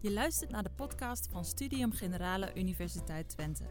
[0.00, 3.64] Je luistert naar de podcast van Studium Generale Universiteit Twente.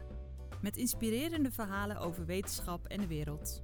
[0.60, 3.62] Met inspirerende verhalen over wetenschap en de wereld.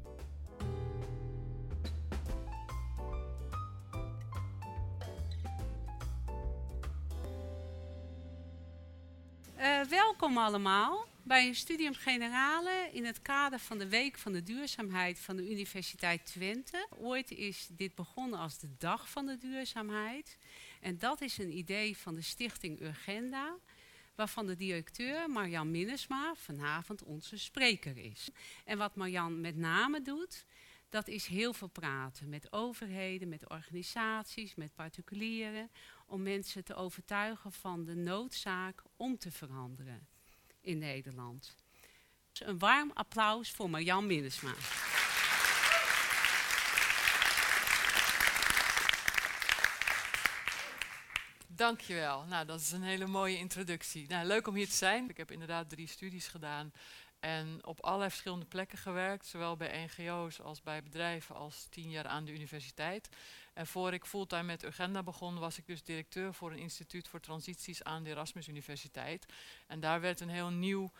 [9.58, 15.18] Uh, welkom allemaal bij Studium Generale in het kader van de Week van de Duurzaamheid
[15.18, 16.86] van de Universiteit Twente.
[16.98, 20.38] Ooit is dit begonnen als de Dag van de Duurzaamheid.
[20.82, 23.56] En dat is een idee van de stichting Urgenda,
[24.14, 28.30] waarvan de directeur Marjan Minnesma vanavond onze spreker is.
[28.64, 30.44] En wat Marjan met name doet,
[30.88, 35.70] dat is heel veel praten met overheden, met organisaties, met particulieren,
[36.06, 40.06] om mensen te overtuigen van de noodzaak om te veranderen
[40.60, 41.56] in Nederland.
[42.32, 44.54] Een warm applaus voor Marjan Minnesma.
[51.62, 52.24] Dankjewel.
[52.24, 54.08] Nou, dat is een hele mooie introductie.
[54.08, 55.08] Nou, leuk om hier te zijn.
[55.08, 56.72] Ik heb inderdaad drie studies gedaan
[57.20, 62.06] en op allerlei verschillende plekken gewerkt, zowel bij NGO's als bij bedrijven als tien jaar
[62.06, 63.08] aan de universiteit.
[63.54, 67.20] En voor ik fulltime met Urgenda begon, was ik dus directeur voor een instituut voor
[67.20, 69.26] transities aan de Erasmus Universiteit.
[69.66, 70.90] En daar werd een heel nieuw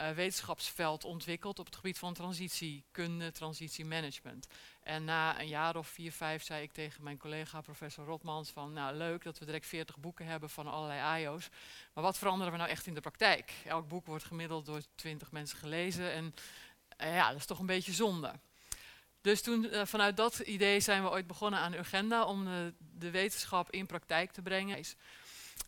[0.00, 4.46] uh, wetenschapsveld ontwikkeld op het gebied van transitiekunde, transitiemanagement.
[4.82, 8.72] En na een jaar of vier, vijf zei ik tegen mijn collega professor Rotmans van,
[8.72, 11.48] nou leuk dat we direct 40 boeken hebben van allerlei IO's,
[11.94, 13.52] maar wat veranderen we nou echt in de praktijk?
[13.64, 16.34] Elk boek wordt gemiddeld door 20 mensen gelezen en
[17.00, 18.32] uh, ja, dat is toch een beetje zonde.
[19.20, 22.44] Dus toen, uh, vanuit dat idee zijn we ooit begonnen aan Urgenda om
[22.78, 24.78] de wetenschap in praktijk te brengen.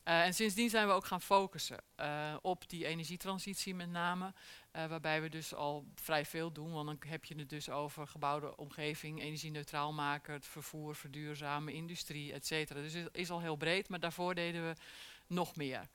[0.05, 4.35] Uh, en sindsdien zijn we ook gaan focussen uh, op die energietransitie met name.
[4.73, 8.07] Uh, waarbij we dus al vrij veel doen, want dan heb je het dus over
[8.07, 12.81] gebouwde omgeving, energie-neutraal maken, het vervoer, verduurzamen, industrie, et cetera.
[12.81, 14.75] Dus het is al heel breed, maar daarvoor deden we
[15.27, 15.89] nog meer.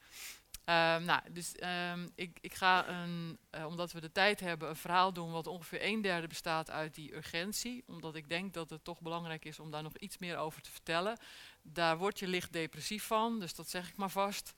[0.66, 1.53] Um, nou, dus
[1.94, 5.48] um, ik, ik, ga, een, uh, omdat we de tijd hebben, een verhaal doen wat
[5.48, 7.83] ongeveer een derde bestaat uit die urgentie.
[7.87, 10.71] Omdat ik denk dat het toch belangrijk is om daar nog iets meer over te
[10.71, 11.17] vertellen.
[11.61, 14.54] Daar word je licht depressief van, dus dat zeg ik maar vast.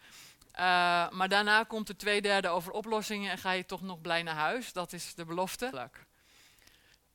[0.51, 0.59] Uh,
[1.09, 4.35] maar daarna komt er twee derde over oplossingen en ga je toch nog blij naar
[4.35, 4.73] huis.
[4.73, 5.89] Dat is de belofte.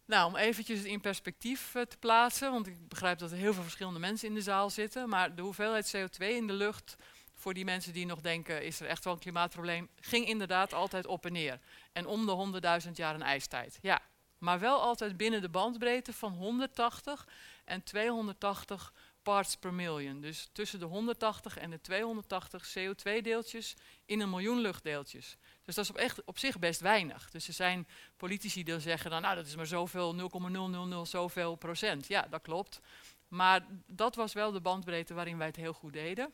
[0.05, 3.55] Nou, om eventjes het in perspectief uh, te plaatsen, want ik begrijp dat er heel
[3.55, 5.09] veel verschillende mensen in de zaal zitten.
[5.09, 6.97] Maar de hoeveelheid CO2 in de lucht
[7.41, 11.07] voor die mensen die nog denken, is er echt wel een klimaatprobleem, ging inderdaad altijd
[11.07, 11.59] op en neer.
[11.93, 13.79] En om de 100.000 jaar een ijstijd.
[13.83, 14.01] Ja,
[14.39, 17.27] maar wel altijd binnen de bandbreedte van 180
[17.65, 18.93] en 280
[19.23, 20.21] parts per million.
[20.21, 23.75] Dus tussen de 180 en de 280 CO2-deeltjes
[24.05, 25.37] in een miljoen luchtdeeltjes.
[25.63, 27.31] Dus dat is op, echt, op zich best weinig.
[27.31, 32.07] Dus er zijn politici die zeggen dan, nou dat is maar zoveel, 0,000 zoveel procent.
[32.07, 32.81] Ja, dat klopt.
[33.29, 36.33] Maar dat was wel de bandbreedte waarin wij het heel goed deden.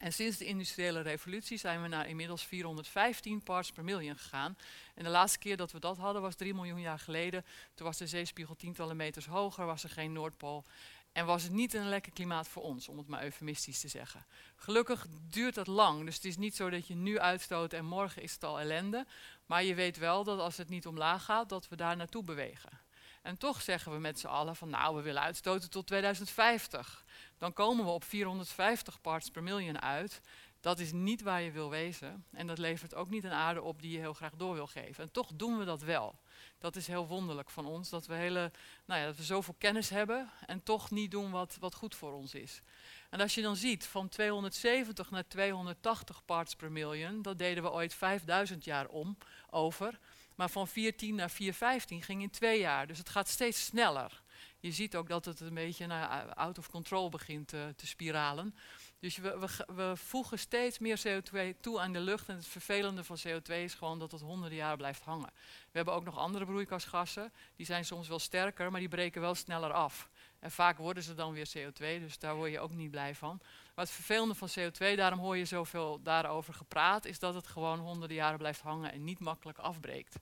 [0.00, 4.56] En sinds de industriële revolutie zijn we naar inmiddels 415 parts per million gegaan.
[4.94, 7.44] En de laatste keer dat we dat hadden was 3 miljoen jaar geleden.
[7.74, 10.64] Toen was de zeespiegel tientallen meters hoger, was er geen Noordpool.
[11.12, 14.26] En was het niet een lekker klimaat voor ons, om het maar eufemistisch te zeggen.
[14.56, 18.22] Gelukkig duurt dat lang, dus het is niet zo dat je nu uitstoot en morgen
[18.22, 19.06] is het al ellende.
[19.46, 22.80] Maar je weet wel dat als het niet omlaag gaat, dat we daar naartoe bewegen.
[23.22, 27.04] En toch zeggen we met z'n allen van nou, we willen uitstoten tot 2050.
[27.38, 30.20] Dan komen we op 450 parts per million uit.
[30.60, 32.24] Dat is niet waar je wil wezen.
[32.32, 35.04] En dat levert ook niet een aarde op die je heel graag door wil geven.
[35.04, 36.18] En toch doen we dat wel.
[36.58, 38.52] Dat is heel wonderlijk van ons, dat we, hele,
[38.84, 42.12] nou ja, dat we zoveel kennis hebben en toch niet doen wat, wat goed voor
[42.12, 42.62] ons is.
[43.10, 47.70] En als je dan ziet van 270 naar 280 parts per million, dat deden we
[47.70, 49.16] ooit 5000 jaar om
[49.50, 49.98] over.
[50.40, 52.86] Maar van 14 naar 415 ging in twee jaar.
[52.86, 54.22] Dus het gaat steeds sneller.
[54.60, 58.54] Je ziet ook dat het een beetje naar out of control begint uh, te spiralen.
[58.98, 62.28] Dus we, we, we, voegen steeds meer CO2 toe aan de lucht.
[62.28, 65.30] En het vervelende van CO2 is gewoon dat het honderden jaren blijft hangen.
[65.70, 67.32] We hebben ook nog andere broeikasgassen.
[67.56, 70.08] Die zijn soms wel sterker, maar die breken wel sneller af.
[70.38, 73.40] En vaak worden ze dan weer CO2, dus daar word je ook niet blij van.
[73.80, 77.78] Maar het vervelende van CO2, daarom hoor je zoveel daarover gepraat, is dat het gewoon
[77.78, 80.16] honderden jaren blijft hangen en niet makkelijk afbreekt.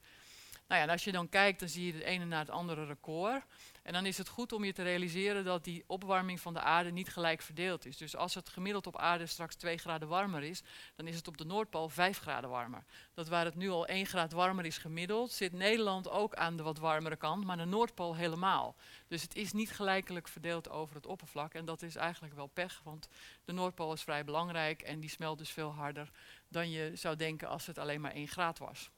[0.69, 2.84] Nou ja, en als je dan kijkt, dan zie je het ene na het andere
[2.84, 3.43] record.
[3.88, 6.90] En dan is het goed om je te realiseren dat die opwarming van de aarde
[6.90, 7.96] niet gelijk verdeeld is.
[7.96, 10.62] Dus als het gemiddeld op aarde straks 2 graden warmer is,
[10.94, 12.85] dan is het op de Noordpool 5 graden warmer.
[13.14, 16.62] Dat waar het nu al 1 graad warmer is gemiddeld, zit Nederland ook aan de
[16.62, 18.76] wat warmere kant, maar de Noordpool helemaal.
[19.06, 21.55] Dus het is niet gelijkelijk verdeeld over het oppervlak.
[21.55, 23.08] En dat is eigenlijk wel pech, want
[23.44, 26.11] de Noordpool is vrij belangrijk en die smelt dus veel harder
[26.49, 28.90] dan je zou denken als het alleen maar 1 graad was.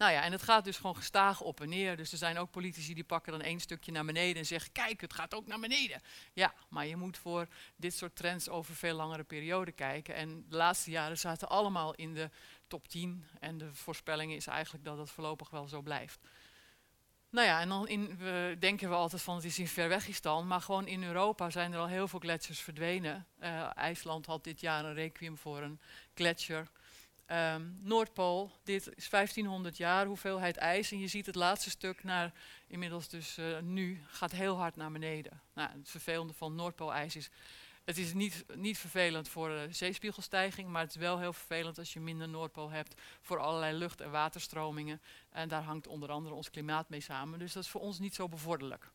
[0.00, 1.96] Nou ja, en het gaat dus gewoon gestaag op en neer.
[1.96, 5.00] Dus er zijn ook politici die pakken dan één stukje naar beneden en zeggen: Kijk,
[5.00, 6.00] het gaat ook naar beneden.
[6.32, 10.14] Ja, maar je moet voor dit soort trends over veel langere perioden kijken.
[10.14, 12.30] En de laatste jaren zaten allemaal in de
[12.66, 13.24] top 10.
[13.40, 16.20] En de voorspelling is eigenlijk dat het voorlopig wel zo blijft.
[17.30, 20.60] Nou ja, en dan in, we denken we altijd van het is in Verwegistan, maar
[20.60, 23.26] gewoon in Europa zijn er al heel veel gletsjers verdwenen.
[23.40, 25.80] Uh, IJsland had dit jaar een requiem voor een
[26.14, 26.70] gletsjer.
[27.32, 30.92] Um, Noordpool, dit is 1500 jaar hoeveelheid ijs.
[30.92, 32.32] En je ziet het laatste stuk naar
[32.66, 35.40] inmiddels dus uh, nu gaat heel hard naar beneden.
[35.54, 37.30] Nou, het vervelende van Noordpoolijs is,
[37.84, 41.92] het is niet, niet vervelend voor de zeespiegelstijging, maar het is wel heel vervelend als
[41.92, 45.00] je minder Noordpool hebt voor allerlei lucht- en waterstromingen.
[45.30, 47.38] En daar hangt onder andere ons klimaat mee samen.
[47.38, 48.90] Dus dat is voor ons niet zo bevorderlijk.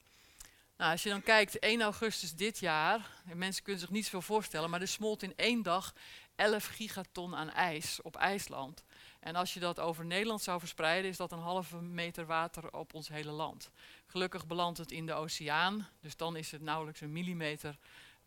[0.77, 4.69] Nou, als je dan kijkt, 1 augustus dit jaar, mensen kunnen zich niet zoveel voorstellen,
[4.69, 5.93] maar er smolt in één dag
[6.35, 8.83] 11 gigaton aan ijs op IJsland.
[9.19, 12.93] En als je dat over Nederland zou verspreiden, is dat een halve meter water op
[12.93, 13.71] ons hele land.
[14.05, 17.77] Gelukkig belandt het in de oceaan, dus dan is het nauwelijks een millimeter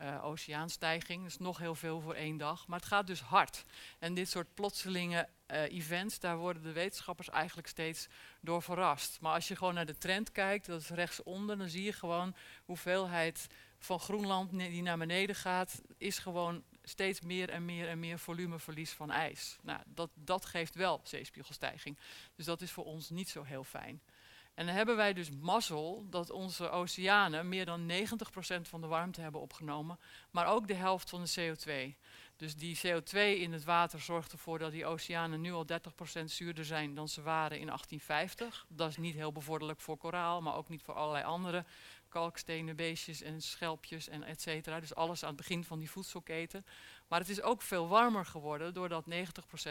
[0.00, 1.22] uh, oceaanstijging.
[1.22, 3.64] Dat is nog heel veel voor één dag, maar het gaat dus hard.
[3.98, 8.06] En dit soort plotselinge uh, events, daar worden de wetenschappers eigenlijk steeds
[8.40, 9.20] door verrast.
[9.20, 12.34] Maar als je gewoon naar de trend kijkt, dat is rechtsonder, dan zie je gewoon
[12.64, 13.46] hoeveelheid
[13.78, 18.90] van Groenland die naar beneden gaat, is gewoon steeds meer en meer en meer volumeverlies
[18.90, 19.58] van ijs.
[19.62, 21.98] Nou, dat, dat geeft wel zeespiegelstijging.
[22.34, 24.00] Dus dat is voor ons niet zo heel fijn.
[24.58, 27.94] En dan hebben wij dus mazzel dat onze oceanen meer dan 90%
[28.60, 29.98] van de warmte hebben opgenomen,
[30.30, 31.96] maar ook de helft van de CO2.
[32.36, 35.66] Dus die CO2 in het water zorgt ervoor dat die oceanen nu al
[36.20, 38.66] 30% zuurder zijn dan ze waren in 1850.
[38.68, 41.64] Dat is niet heel bevorderlijk voor koraal, maar ook niet voor allerlei andere
[42.08, 44.80] kalkstenen beestjes en schelpjes en et cetera.
[44.80, 46.66] Dus alles aan het begin van die voedselketen.
[47.08, 49.14] Maar het is ook veel warmer geworden doordat 90%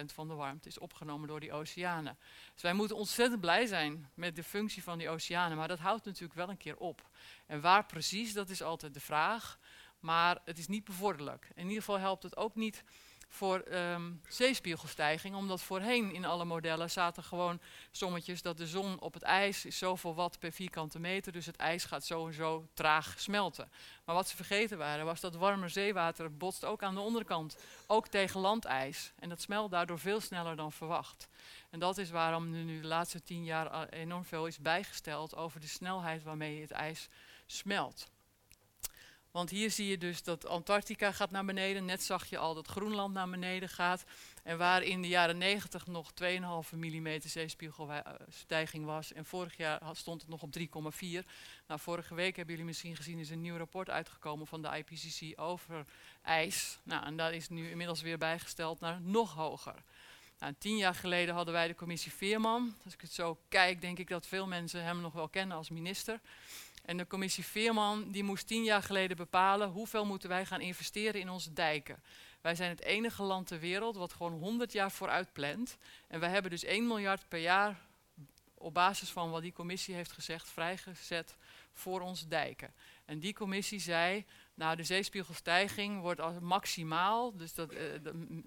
[0.05, 2.17] van de warmte is opgenomen door die oceanen.
[2.53, 6.05] Dus wij moeten ontzettend blij zijn met de functie van die oceanen, maar dat houdt
[6.05, 7.09] natuurlijk wel een keer op.
[7.45, 9.59] En waar precies, dat is altijd de vraag.
[9.99, 11.49] Maar het is niet bevorderlijk.
[11.55, 12.83] In ieder geval helpt het ook niet
[13.27, 15.35] voor um, zeespiegelstijging.
[15.35, 17.59] Omdat voorheen in alle modellen zaten gewoon
[17.91, 21.31] sommetjes dat de zon op het ijs is zoveel watt per vierkante meter.
[21.31, 23.71] Dus het ijs gaat zo en zo traag smelten.
[24.05, 27.57] Maar wat ze vergeten waren was dat warme zeewater botst ook aan de onderkant.
[27.87, 29.13] Ook tegen landijs.
[29.19, 31.27] En dat smelt daardoor veel sneller dan verwacht.
[31.69, 35.67] En dat is waarom nu de laatste tien jaar enorm veel is bijgesteld over de
[35.67, 37.09] snelheid waarmee het ijs
[37.45, 38.09] smelt.
[39.37, 41.85] Want hier zie je dus dat Antarctica gaat naar beneden.
[41.85, 44.03] Net zag je al dat Groenland naar beneden gaat.
[44.43, 46.27] En waar in de jaren 90 nog 2,5
[46.71, 49.13] mm zeespiegelstijging was.
[49.13, 50.65] En vorig jaar stond het nog op 3,4.
[51.67, 55.39] Nou, vorige week hebben jullie misschien gezien, is een nieuw rapport uitgekomen van de IPCC
[55.39, 55.85] over
[56.21, 56.79] ijs.
[56.83, 59.75] Nou, en daar is nu inmiddels weer bijgesteld naar nog hoger.
[60.39, 62.75] Nou, tien jaar geleden hadden wij de commissie Veerman.
[62.85, 65.69] Als ik het zo kijk, denk ik dat veel mensen hem nog wel kennen als
[65.69, 66.19] minister.
[66.87, 71.21] En de commissie Veerman die moest tien jaar geleden bepalen hoeveel moeten wij gaan investeren
[71.21, 72.03] in onze dijken.
[72.41, 75.77] Wij zijn het enige land ter wereld wat gewoon 100 jaar vooruit plant.
[76.07, 77.79] En wij hebben dus 1 miljard per jaar
[78.53, 81.35] op basis van wat die commissie heeft gezegd vrijgezet
[81.73, 82.73] voor onze dijken.
[83.05, 84.25] En die commissie zei,
[84.57, 87.79] nou de zeespiegelstijging wordt als maximaal, dus, dat, uh,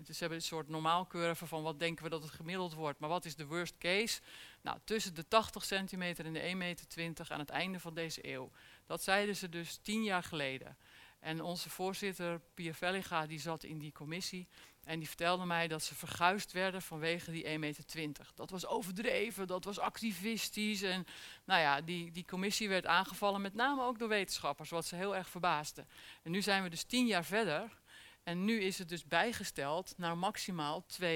[0.06, 3.24] ze hebben een soort normaalcurve van wat denken we dat het gemiddeld wordt, maar wat
[3.24, 4.20] is de worst case?
[4.60, 8.50] Nou, tussen de 80 centimeter en de 1,20 meter aan het einde van deze eeuw.
[8.86, 10.76] Dat zeiden ze dus tien jaar geleden.
[11.20, 14.48] En onze voorzitter, Pia Velliga, die zat in die commissie.
[14.84, 18.30] En die vertelde mij dat ze verguisd werden vanwege die 1,20 meter.
[18.34, 20.82] Dat was overdreven, dat was activistisch.
[20.82, 21.06] En
[21.44, 25.16] nou ja, die, die commissie werd aangevallen, met name ook door wetenschappers, wat ze heel
[25.16, 25.86] erg verbaasde.
[26.22, 27.78] En nu zijn we dus tien jaar verder.
[28.22, 31.06] En nu is het dus bijgesteld naar maximaal 2,5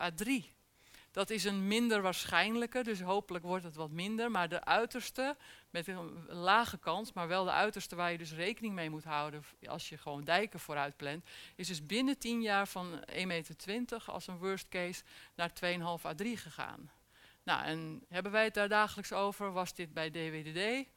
[0.00, 0.55] à 3
[1.16, 4.30] dat is een minder waarschijnlijke, dus hopelijk wordt het wat minder.
[4.30, 5.36] Maar de uiterste,
[5.70, 9.44] met een lage kans, maar wel de uiterste waar je dus rekening mee moet houden
[9.66, 14.26] als je gewoon dijken vooruit plant, is dus binnen 10 jaar van 1,20 meter als
[14.26, 15.02] een worst case
[15.34, 15.50] naar
[15.98, 16.90] 2,5 à 3 gegaan.
[17.42, 19.52] Nou, en hebben wij het daar dagelijks over?
[19.52, 20.88] Was dit bij DWDD?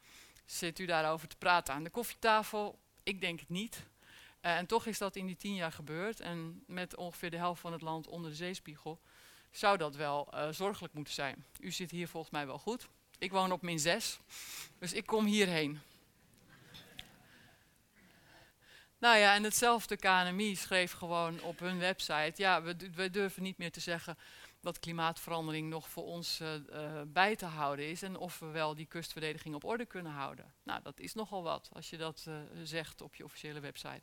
[0.46, 2.80] Zit u daarover te praten aan de koffietafel?
[3.04, 3.86] Ik denk het niet.
[4.42, 7.62] Uh, en toch is dat in die 10 jaar gebeurd en met ongeveer de helft
[7.62, 9.00] van het land onder de zeespiegel
[9.52, 11.46] zou dat wel uh, zorgelijk moeten zijn.
[11.60, 12.88] U zit hier volgens mij wel goed.
[13.18, 14.20] Ik woon op min 6,
[14.80, 15.80] dus ik kom hierheen.
[18.98, 23.58] Nou ja, en hetzelfde KNMI schreef gewoon op hun website: ja, we, we durven niet
[23.58, 24.18] meer te zeggen
[24.62, 28.76] dat klimaatverandering nog voor ons uh, uh, bij te houden is en of we wel
[28.76, 30.54] die kustverdediging op orde kunnen houden.
[30.64, 32.28] Nou, dat is nogal wat als je dat
[32.64, 34.02] zegt op je officiële website.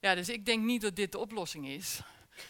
[0.00, 2.00] Ja, dus ik denk niet dat dit de oplossing is.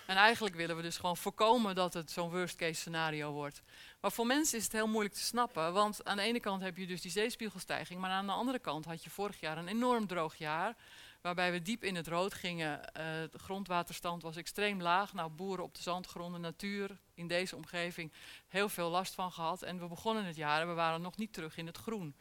[0.07, 3.63] En eigenlijk willen we dus gewoon voorkomen dat het zo'n worst case scenario wordt.
[4.01, 6.77] Maar voor mensen is het heel moeilijk te snappen, want aan de ene kant heb
[6.77, 10.07] je dus die zeespiegelstijging, maar aan de andere kant had je vorig jaar een enorm
[10.07, 10.77] droog jaar,
[11.21, 12.79] waarbij we diep in het rood gingen.
[12.79, 15.13] Uh, de grondwaterstand was extreem laag.
[15.13, 18.13] Nou, boeren op de zandgronden, natuur in deze omgeving,
[18.49, 19.63] heel veel last van gehad.
[19.63, 22.17] En we begonnen het jaar en we waren nog niet terug in het groen.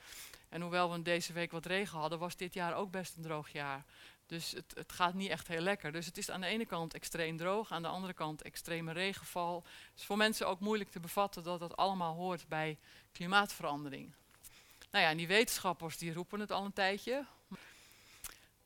[0.50, 3.52] En hoewel we deze week wat regen hadden, was dit jaar ook best een droog
[3.52, 3.86] jaar.
[4.27, 5.91] Dus het, het, gaat niet echt heel lekker.
[5.91, 9.63] Dus het is aan de ene kant extreem droog, aan de andere kant extreme regenval.
[9.63, 12.77] Het is voor mensen ook moeilijk te bevatten dat dat allemaal hoort bij
[13.12, 14.13] klimaatverandering.
[14.91, 17.25] Nou ja, en die wetenschappers die roepen het al een tijdje.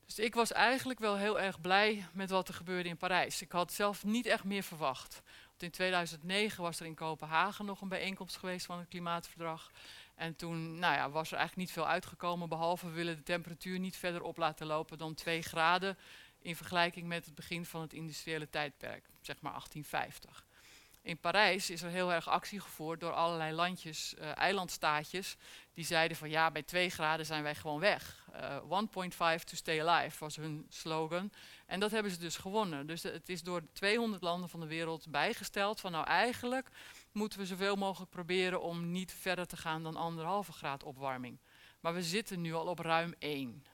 [0.06, 3.42] Dus ik was eigenlijk wel heel erg blij met wat er gebeurde in Parijs.
[3.42, 5.22] Ik had zelf niet echt meer verwacht.
[5.48, 9.70] Want in 2009 was er in Kopenhagen nog een bijeenkomst geweest van het klimaatverdrag.
[10.14, 13.78] En toen nou ja, was er eigenlijk niet veel uitgekomen, behalve we willen de temperatuur
[13.78, 15.98] niet verder op laten lopen dan 2 graden
[16.38, 20.44] in vergelijking met het begin van het industriële tijdperk, zeg maar 1850.
[21.02, 25.36] In Parijs is er heel erg actie gevoerd door allerlei landjes, uh, eilandstaatjes,
[25.74, 28.26] die zeiden van ja, bij 2 graden zijn wij gewoon weg.
[28.34, 31.32] Uh, eh, 1.5 to stay alive was hun slogan.
[31.66, 32.86] En dat hebben ze dus gewonnen.
[32.86, 36.68] Dus het is door 200 landen van de wereld bijgesteld van nou eigenlijk
[37.12, 41.38] moeten we zoveel mogelijk proberen om niet verder te gaan dan anderhalve graad opwarming.
[41.80, 43.64] Maar we zitten nu al op ruim 1.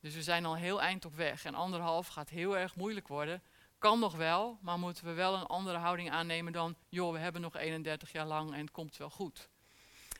[0.00, 1.44] Dus we zijn al heel eind op weg.
[1.44, 3.42] En anderhalf gaat heel erg moeilijk worden.
[3.78, 7.40] Kan nog wel, maar moeten we wel een andere houding aannemen dan, joh, we hebben
[7.40, 9.48] nog 31 jaar lang en het komt wel goed.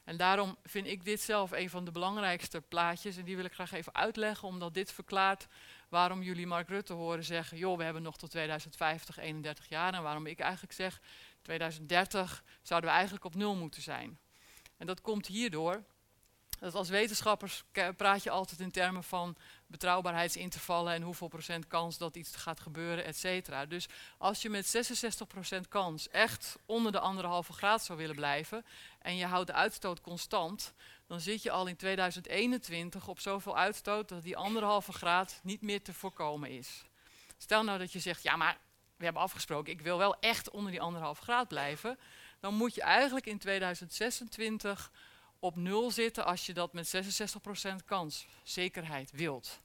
[0.08, 3.16] En daarom vind ik dit zelf een van de belangrijkste plaatjes.
[3.16, 5.46] En die wil ik graag even uitleggen, omdat dit verklaart
[5.88, 9.94] waarom jullie Mark Rutte horen zeggen, joh, we hebben nog tot 2050 31 jaar.
[9.94, 11.00] En waarom ik eigenlijk zeg,
[11.48, 14.18] 2030 zouden we eigenlijk op nul moeten zijn.
[14.76, 15.84] En dat komt hierdoor
[16.58, 17.64] dat als wetenschappers
[17.96, 19.36] praat je altijd in termen van
[19.66, 23.66] betrouwbaarheidsintervallen en hoeveel procent kans dat iets gaat gebeuren, et cetera.
[23.66, 23.88] Dus
[24.18, 28.64] als je met 66 procent kans echt onder de anderhalve graad zou willen blijven
[28.98, 30.72] en je houdt de uitstoot constant,
[31.06, 35.82] dan zit je al in 2021 op zoveel uitstoot dat die anderhalve graad niet meer
[35.82, 36.84] te voorkomen is.
[37.38, 38.58] Stel nou dat je zegt, ja maar
[38.98, 41.98] we hebben afgesproken, ik wil wel echt onder die anderhalf graad blijven,
[42.40, 44.92] dan moet je eigenlijk in 2026
[45.38, 49.60] op nul zitten als je dat met 66% kans, zekerheid wilt.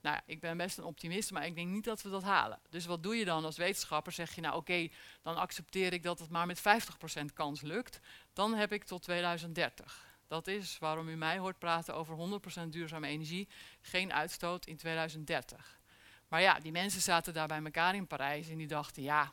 [0.00, 2.60] Nou, ik ben best een optimist, maar ik denk niet dat we dat halen.
[2.70, 4.12] Dus wat doe je dan als wetenschapper?
[4.12, 4.88] Zeg je nou oké,
[5.22, 6.62] dan accepteer ik dat het maar met 50%
[7.34, 8.00] kans lukt.
[8.32, 10.06] Dan heb ik tot 2030.
[10.26, 13.48] Dat is waarom u mij hoort praten over 100% duurzame energie,
[13.80, 15.77] geen uitstoot in 2030.
[16.28, 19.32] Maar ja, die mensen zaten daar bij elkaar in Parijs en die dachten, ja,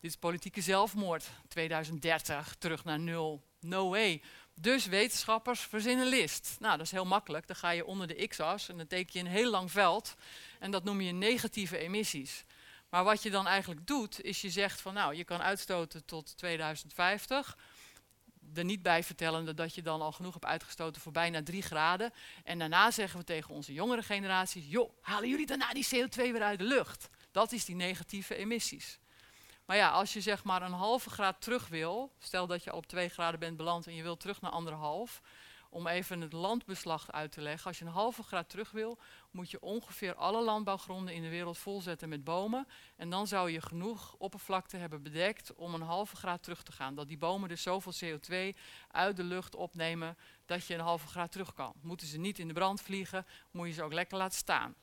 [0.00, 1.30] dit is politieke zelfmoord.
[1.48, 3.42] 2030, terug naar nul.
[3.60, 4.22] No way.
[4.54, 6.56] Dus wetenschappers verzinnen list.
[6.60, 7.46] Nou, dat is heel makkelijk.
[7.46, 10.14] Dan ga je onder de x-as en dan teken je een heel lang veld.
[10.58, 12.44] En dat noem je negatieve emissies.
[12.88, 16.36] Maar wat je dan eigenlijk doet, is je zegt van nou, je kan uitstoten tot
[16.36, 17.56] 2050
[18.54, 22.12] er niet bij vertellende dat je dan al genoeg hebt uitgestoten voor bijna 3 graden.
[22.44, 26.42] En daarna zeggen we tegen onze jongere generaties, joh, halen jullie daarna die CO2 weer
[26.42, 27.08] uit de lucht?
[27.30, 28.98] Dat is die negatieve emissies.
[29.64, 32.86] Maar ja, als je zeg maar een halve graad terug wil, stel dat je op
[32.86, 35.20] 2 graden bent beland en je wilt terug naar anderhalf,
[35.70, 37.66] om even het landbeslag uit te leggen.
[37.66, 38.98] Als je een halve graad terug wil,
[39.32, 42.66] moet je ongeveer alle landbouwgronden in de wereld volzetten met bomen.
[42.96, 46.94] En dan zou je genoeg oppervlakte hebben bedekt om een halve graad terug te gaan.
[46.94, 48.58] Dat die bomen dus zoveel CO2
[48.88, 51.72] uit de lucht opnemen dat je een halve graad terug kan.
[51.82, 54.74] Moeten ze niet in de brand vliegen, moet je ze ook lekker laten staan.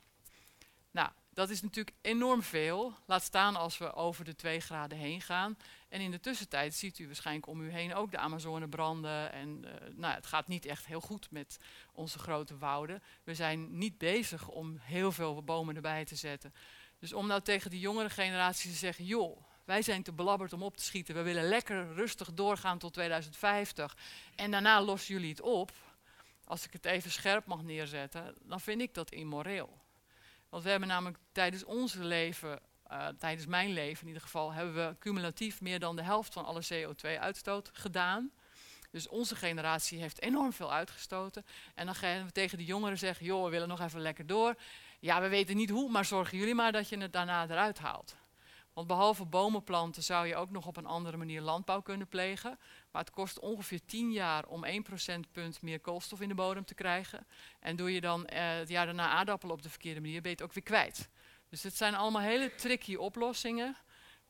[0.90, 2.94] Nou, dat is natuurlijk enorm veel.
[3.06, 5.56] Laat staan als we over de 2 graden heen gaan.
[5.90, 9.32] En in de tussentijd ziet u waarschijnlijk om u heen ook de Amazone branden.
[9.32, 11.58] En uh, nou, het gaat niet echt heel goed met
[11.92, 13.02] onze grote wouden.
[13.24, 16.54] We zijn niet bezig om heel veel bomen erbij te zetten.
[16.98, 20.62] Dus om nou tegen die jongere generatie te zeggen, joh, wij zijn te belabberd om
[20.62, 21.14] op te schieten.
[21.14, 23.96] We willen lekker rustig doorgaan tot 2050.
[24.34, 25.72] En daarna lossen jullie het op.
[26.44, 29.78] Als ik het even scherp mag neerzetten, dan vind ik dat immoreel.
[30.48, 32.60] Want we hebben namelijk tijdens ons leven,
[32.92, 36.44] uh, tijdens mijn leven in ieder geval, hebben we cumulatief meer dan de helft van
[36.44, 38.30] alle CO2-uitstoot gedaan.
[38.90, 41.44] Dus onze generatie heeft enorm veel uitgestoten.
[41.74, 44.54] En dan gaan we tegen de jongeren zeggen, joh, we willen nog even lekker door.
[45.00, 48.16] Ja, we weten niet hoe, maar zorgen jullie maar dat je het daarna eruit haalt.
[48.72, 52.58] Want behalve bomen planten zou je ook nog op een andere manier landbouw kunnen plegen.
[52.90, 56.74] Maar het kost ongeveer 10 jaar om 1 procentpunt meer koolstof in de bodem te
[56.74, 57.26] krijgen.
[57.60, 60.36] En doe je dan eh, het jaar daarna aardappelen op de verkeerde manier, ben je
[60.36, 61.08] het ook weer kwijt.
[61.50, 63.76] Dus het zijn allemaal hele tricky oplossingen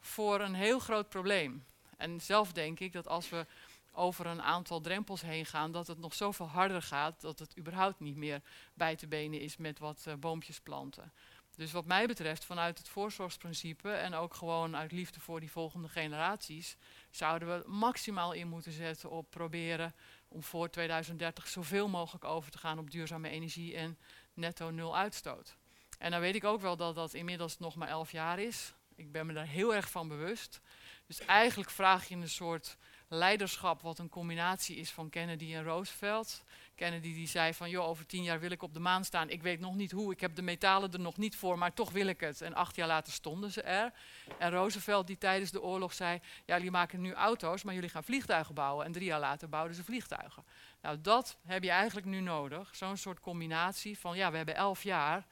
[0.01, 1.65] voor een heel groot probleem.
[1.97, 3.47] En zelf denk ik dat als we
[3.93, 8.01] over een aantal drempels heen gaan, dat het nog zoveel harder gaat dat het überhaupt
[8.01, 8.43] niet meer
[8.75, 11.13] bij te benen is met wat uh, boompjes planten.
[11.57, 15.89] Dus wat mij betreft, vanuit het voorzorgsprincipe en ook gewoon uit liefde voor die volgende
[15.89, 16.77] generaties,
[17.11, 19.95] zouden we maximaal in moeten zetten op proberen
[20.29, 23.99] om voor 2030 zoveel mogelijk over te gaan op duurzame energie en
[24.35, 25.57] netto nul uitstoot.
[26.01, 28.73] En dan weet ik ook wel dat dat inmiddels nog maar elf jaar is.
[28.95, 30.61] Ik ben me daar heel erg van bewust.
[31.07, 32.77] Dus eigenlijk vraag je een soort
[33.09, 36.45] leiderschap wat een combinatie is van Kennedy en Roosevelt.
[36.75, 39.31] Kennedy die zei van, joh, over tien jaar wil ik op de maan staan.
[39.31, 41.91] Ik weet nog niet hoe, ik heb de metalen er nog niet voor, maar toch
[41.91, 42.41] wil ik het.
[42.41, 43.93] En acht jaar later stonden ze er.
[44.39, 48.05] En Roosevelt die tijdens de oorlog zei, ja, jullie maken nu auto's, maar jullie gaan
[48.05, 48.87] vliegtuigen bouwen.
[48.87, 50.45] En drie jaar later bouwden ze vliegtuigen.
[50.83, 52.77] Nou, dat heb je eigenlijk nu nodig.
[52.77, 55.27] Zo'n soort combinatie van, ja, we hebben elf jaar.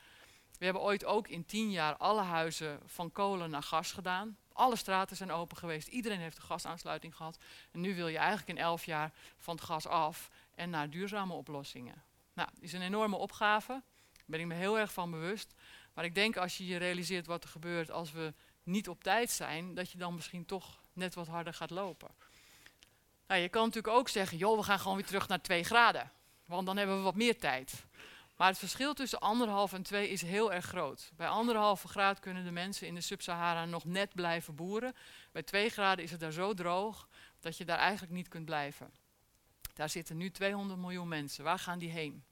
[0.58, 4.36] We hebben ooit ook in tien jaar alle huizen van kolen naar gas gedaan.
[4.52, 5.88] Alle straten zijn open geweest.
[5.88, 7.38] Iedereen heeft een gasaansluiting gehad.
[7.72, 11.32] En nu wil je eigenlijk in elf jaar van het gas af en naar duurzame
[11.32, 12.02] oplossingen.
[12.32, 13.72] Nou, is een enorme opgave.
[14.12, 15.54] Daar ben ik me heel erg van bewust.
[15.94, 19.30] Maar ik denk als je je realiseert wat er gebeurt als we niet op tijd
[19.30, 22.08] zijn, dat je dan misschien toch net wat harder gaat lopen.
[23.26, 26.10] Nou, je kan natuurlijk ook zeggen, joh, we gaan gewoon weer terug naar 2 graden.
[26.44, 27.86] Want dan hebben we wat meer tijd.
[28.38, 31.10] Maar het verschil tussen anderhalf en twee is heel erg groot.
[31.16, 34.94] Bij anderhalve graad kunnen de mensen in de Sub-Sahara nog net blijven boeren.
[35.32, 37.08] Bij twee graden is het daar zo droog
[37.40, 38.92] dat je daar eigenlijk niet kunt blijven.
[39.74, 41.44] Daar zitten nu 200 miljoen mensen.
[41.44, 42.24] Waar gaan die heen?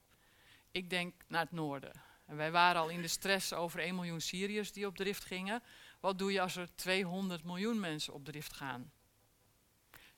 [0.71, 1.93] Ik denk naar het noorden.
[2.27, 5.63] En wij waren al in de stress over 1 miljoen Syriërs die op drift gingen.
[6.01, 8.93] Wat doe je als er 200 miljoen mensen op drift gaan?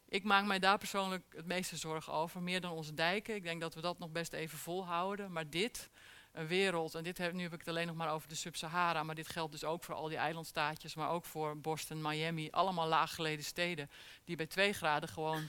[0.09, 3.35] Ik maak mij daar persoonlijk het meeste zorgen over, meer dan onze dijken.
[3.35, 5.33] Ik denk dat we dat nog best even volhouden.
[5.33, 5.91] Maar dit,
[6.33, 9.03] een wereld, en dit heb, nu heb ik het alleen nog maar over de Sub-Sahara,
[9.03, 12.89] maar dit geldt dus ook voor al die eilandstaatjes, maar ook voor Boston, Miami, allemaal
[12.89, 13.91] laaggeleden steden,
[14.25, 15.49] die bij 2 graden gewoon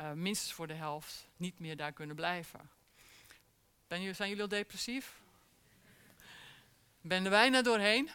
[0.00, 2.70] uh, minstens voor de helft niet meer daar kunnen blijven.
[3.88, 5.20] Ben, zijn jullie al depressief?
[7.00, 8.10] Ben er bijna doorheen?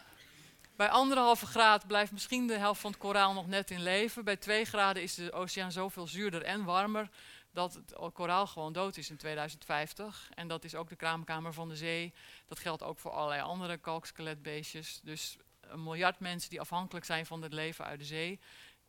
[0.76, 4.24] Bij anderhalve graad blijft misschien de helft van het koraal nog net in leven.
[4.24, 7.08] Bij twee graden is de oceaan zoveel zuurder en warmer
[7.52, 10.30] dat het koraal gewoon dood is in 2050.
[10.34, 12.12] En dat is ook de kraamkamer van de zee.
[12.46, 15.00] Dat geldt ook voor allerlei andere kalkskeletbeestjes.
[15.02, 18.40] Dus een miljard mensen die afhankelijk zijn van het leven uit de zee,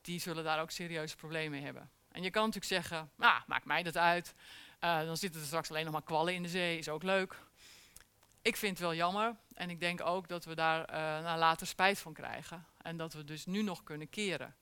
[0.01, 1.89] die zullen daar ook serieuze problemen hebben.
[2.11, 4.33] En je kan natuurlijk zeggen, nou, maakt mij dat uit.
[4.83, 7.35] Uh, dan zitten er straks alleen nog maar kwallen in de zee, is ook leuk.
[8.43, 11.67] Ik vind het wel jammer en ik denk ook dat we daar uh, nou, later
[11.67, 12.65] spijt van krijgen.
[12.81, 14.55] En dat we dus nu nog kunnen keren.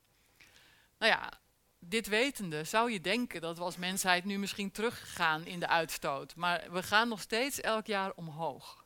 [0.98, 1.32] Nou ja,
[1.78, 6.36] dit wetende zou je denken dat we als mensheid nu misschien teruggaan in de uitstoot.
[6.36, 8.84] Maar we gaan nog steeds elk jaar omhoog.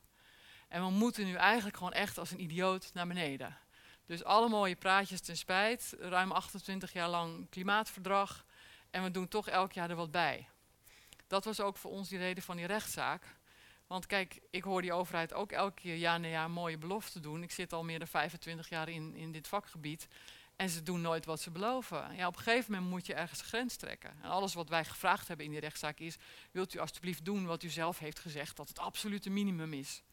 [0.67, 3.57] En we moeten nu eigenlijk gewoon echt als een idioot naar beneden.
[4.05, 8.45] Dus alle mooie praatjes ten spijt, ruim 28 jaar lang klimaatverdrag.
[8.89, 10.47] En we doen toch elk jaar er wat bij.
[11.27, 13.36] Dat was ook voor ons die reden van die rechtszaak.
[13.87, 17.43] Want kijk, ik hoor die overheid ook elke keer jaar na jaar mooie beloften doen.
[17.43, 20.07] Ik zit al meer dan 25 jaar in, in dit vakgebied.
[20.55, 22.15] En ze doen nooit wat ze beloven.
[22.15, 24.13] Ja, op een gegeven moment moet je ergens een grens trekken.
[24.21, 26.17] En alles wat wij gevraagd hebben in die rechtszaak is...
[26.51, 28.55] wilt u alstublieft doen wat u zelf heeft gezegd...
[28.55, 30.03] dat het absolute minimum is.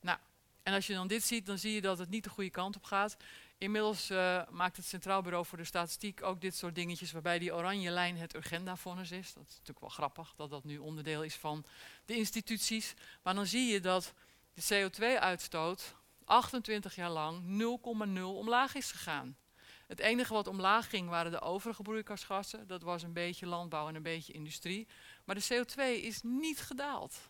[0.00, 0.18] Nou,
[0.62, 2.76] en als je dan dit ziet, dan zie je dat het niet de goede kant
[2.76, 3.16] op gaat.
[3.62, 7.54] Inmiddels uh, maakt het Centraal Bureau voor de Statistiek ook dit soort dingetjes waarbij die
[7.54, 9.32] oranje lijn het Urgenda-vonnis is.
[9.32, 11.64] Dat is natuurlijk wel grappig dat dat nu onderdeel is van
[12.04, 12.94] de instituties.
[13.22, 14.14] Maar dan zie je dat
[14.54, 15.94] de CO2-uitstoot
[16.24, 17.62] 28 jaar lang
[18.18, 19.36] 0,0 omlaag is gegaan.
[19.86, 22.66] Het enige wat omlaag ging waren de overige broeikasgassen.
[22.66, 24.88] Dat was een beetje landbouw en een beetje industrie.
[25.24, 27.20] Maar de CO2 is niet gedaald.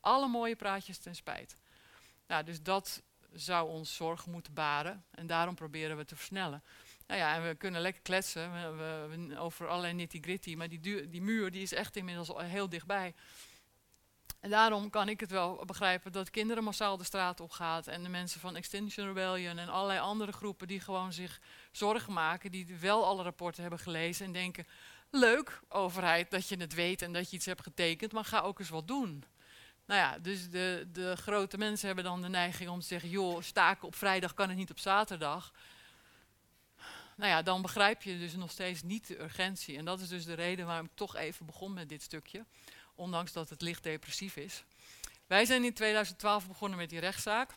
[0.00, 1.56] Alle mooie praatjes ten spijt.
[2.26, 3.02] Nou, dus dat
[3.36, 5.04] zou ons zorgen moeten baren.
[5.10, 6.62] En daarom proberen we te versnellen.
[7.06, 11.50] Nou ja, en we kunnen lekker kletsen we, over allerlei nitty-gritty, maar die, die muur
[11.50, 13.14] die is echt inmiddels heel dichtbij.
[14.40, 18.02] En daarom kan ik het wel begrijpen dat kinderen massaal de straat op gaan en
[18.02, 21.40] de mensen van Extinction Rebellion en allerlei andere groepen die gewoon zich
[21.72, 24.66] zorgen maken, die wel alle rapporten hebben gelezen en denken,
[25.10, 28.58] leuk overheid dat je het weet en dat je iets hebt getekend, maar ga ook
[28.58, 29.24] eens wat doen.
[29.86, 33.42] Nou ja, dus de, de grote mensen hebben dan de neiging om te zeggen, joh,
[33.42, 35.52] staken op vrijdag kan het niet op zaterdag.
[37.16, 39.76] Nou ja, dan begrijp je dus nog steeds niet de urgentie.
[39.76, 42.44] En dat is dus de reden waarom ik toch even begon met dit stukje.
[42.94, 44.64] Ondanks dat het licht depressief is.
[45.26, 47.54] Wij zijn in 2012 begonnen met die rechtszaak.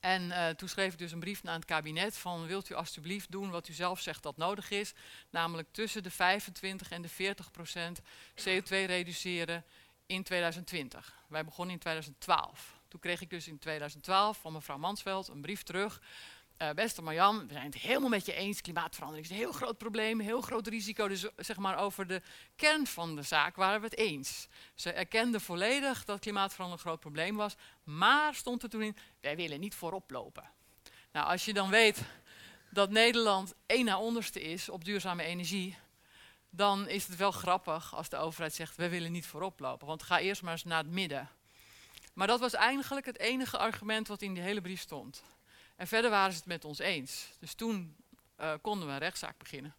[0.00, 3.30] En uh, toen schreef ik dus een brief naar het kabinet van wilt u alstublieft
[3.30, 4.92] doen wat u zelf zegt dat nodig is.
[5.30, 8.00] Namelijk tussen de 25 en de 40 procent
[8.40, 9.64] CO2 reduceren
[10.12, 11.14] in 2020.
[11.28, 12.80] Wij begonnen in 2012.
[12.88, 16.00] Toen kreeg ik dus in 2012 van mevrouw Mansveld een brief terug.
[16.58, 18.60] uh, beste Marjan, we zijn het helemaal met je eens.
[18.60, 21.08] Klimaatverandering is een heel groot probleem, heel groot risico.
[21.08, 22.22] Dus zeg maar over de
[22.56, 24.48] kern van de zaak waren we het eens.
[24.74, 27.54] Ze erkenden volledig dat klimaatverandering een groot probleem was.
[27.84, 30.50] Maar stond er toen in, wij willen niet voorop lopen.
[31.12, 32.02] Nou, als je dan weet
[32.70, 35.76] dat Nederland één na onderste is op duurzame energie,
[36.54, 39.86] dan is het wel grappig als de overheid zegt, wij willen niet voorop lopen.
[39.86, 41.28] Want ga eerst maar eens naar het midden.
[42.12, 45.22] Maar dat was eigenlijk het enige argument wat in die hele brief stond.
[45.76, 47.28] En verder waren ze het met ons eens.
[47.38, 47.96] Dus toen
[48.40, 49.74] uh, konden we een rechtszaak beginnen.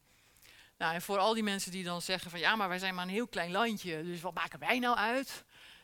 [0.78, 3.06] Nou, en voor al die mensen die dan zeggen van ja, maar wij zijn maar
[3.06, 5.44] een heel klein landje, dus wat maken wij nou uit?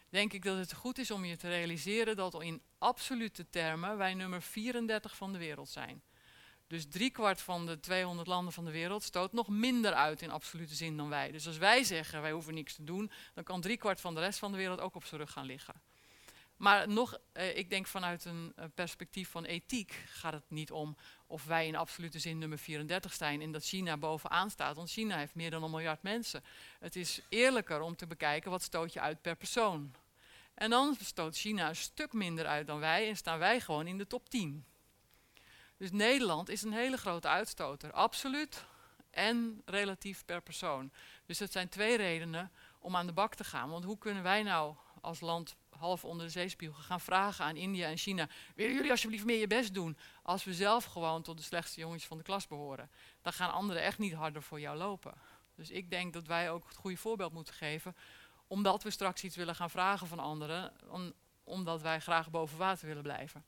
[0.10, 4.14] Denk ik dat het goed is om je te realiseren dat in absolute termen wij
[4.14, 6.02] nummer 34 van de wereld zijn.
[6.70, 10.76] Dus driekwart van de 200 landen van de wereld stoot nog minder uit in absolute
[10.76, 11.32] zin dan wij.
[11.32, 14.40] Dus als wij zeggen wij hoeven niks te doen, dan kan driekwart van de rest
[14.40, 15.82] van de wereld ook op zijn rug gaan liggen.
[16.58, 20.96] Maar nog, eh, ik denk vanuit een uh, perspectief van ethiek gaat het niet om
[21.28, 24.76] of wij in absolute zin nummer 34 zijn en dat China bovenaan staat.
[24.76, 26.44] Want China heeft meer dan een miljard mensen.
[26.80, 29.96] Het is eerlijker om te bekijken wat stoot je uit per persoon.
[30.54, 33.98] En dan stoot China een stuk minder uit dan wij en staan wij gewoon in
[33.98, 34.66] de top 10.
[35.80, 38.66] Dus Nederland is een hele grote uitstoter, absoluut
[39.10, 40.92] en relatief per persoon.
[41.26, 43.70] Dus dat zijn twee redenen om aan de bak te gaan.
[43.70, 47.88] Want hoe kunnen wij nou als land half onder de zeespiegel gaan vragen aan India
[47.88, 49.98] en China: willen jullie alsjeblieft meer je best doen?
[50.24, 52.90] Als we zelf gewoon tot de slechtste jongetjes van de klas behoren,
[53.22, 55.14] dan gaan anderen echt niet harder voor jou lopen.
[55.56, 57.96] Dus ik denk dat wij ook het goede voorbeeld moeten geven,
[58.48, 60.74] omdat we straks iets willen gaan vragen van anderen,
[61.44, 63.44] omdat wij graag boven water willen blijven.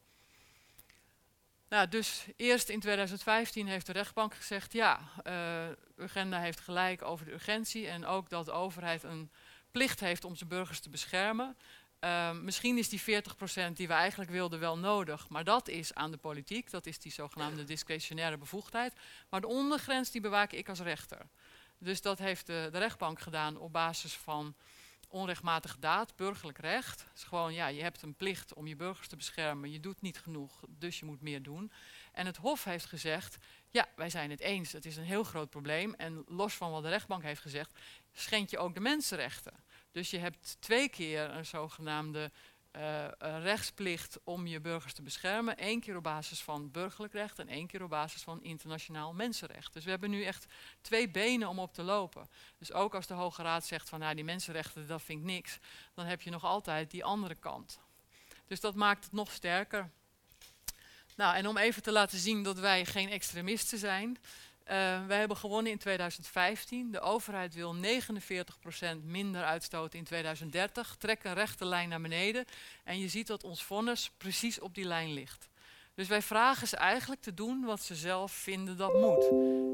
[1.71, 7.25] Nou, dus eerst in 2015 heeft de rechtbank gezegd, ja, uh, Urgenda heeft gelijk over
[7.25, 9.31] de urgentie en ook dat de overheid een
[9.71, 11.57] plicht heeft om zijn burgers te beschermen.
[11.99, 13.03] Uh, misschien is die 40%
[13.73, 17.11] die we eigenlijk wilden wel nodig, maar dat is aan de politiek, dat is die
[17.11, 18.93] zogenaamde discretionaire bevoegdheid.
[19.29, 21.27] Maar de ondergrens die bewaak ik als rechter.
[21.77, 24.55] Dus dat heeft de, de rechtbank gedaan op basis van
[25.11, 27.05] onrechtmatige daad, burgerlijk recht.
[27.15, 30.19] Is gewoon, ja, je hebt een plicht om je burgers te beschermen, je doet niet
[30.19, 31.71] genoeg, dus je moet meer doen.
[32.11, 33.37] En het Hof heeft gezegd,
[33.69, 35.93] ja, wij zijn het eens, het is een heel groot probleem.
[35.93, 37.79] En los van wat de rechtbank heeft gezegd,
[38.13, 39.53] schend je ook de mensenrechten.
[39.91, 42.31] Dus je hebt twee keer een zogenaamde
[42.75, 45.55] uh, rechtsplicht om je burgers te beschermen.
[45.57, 49.73] Eén keer op basis van burgerlijk recht en één keer op basis van internationaal mensenrecht.
[49.73, 50.45] Dus we hebben nu echt
[50.81, 52.27] twee benen om op te lopen.
[52.57, 55.59] Dus ook als de Hoge Raad zegt van nou die mensenrechten dat vind ik niks,
[55.93, 57.79] dan heb je nog altijd die andere kant.
[58.47, 59.89] Dus dat maakt het nog sterker.
[61.15, 64.17] Nou, en om even te laten zien dat wij geen extremisten zijn.
[64.71, 66.91] Uh, wij hebben gewonnen in 2015.
[66.91, 67.79] De overheid wil 49%
[69.03, 70.95] minder uitstoten in 2030.
[70.99, 72.45] Trek een rechte lijn naar beneden.
[72.83, 75.49] En je ziet dat ons vonnis precies op die lijn ligt.
[75.95, 79.29] Dus wij vragen ze eigenlijk te doen wat ze zelf vinden dat moet.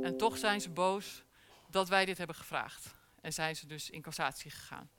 [0.06, 1.24] En toch zijn ze boos
[1.70, 2.96] dat wij dit hebben gevraagd.
[3.22, 4.90] En zijn ze dus in cassatie gegaan.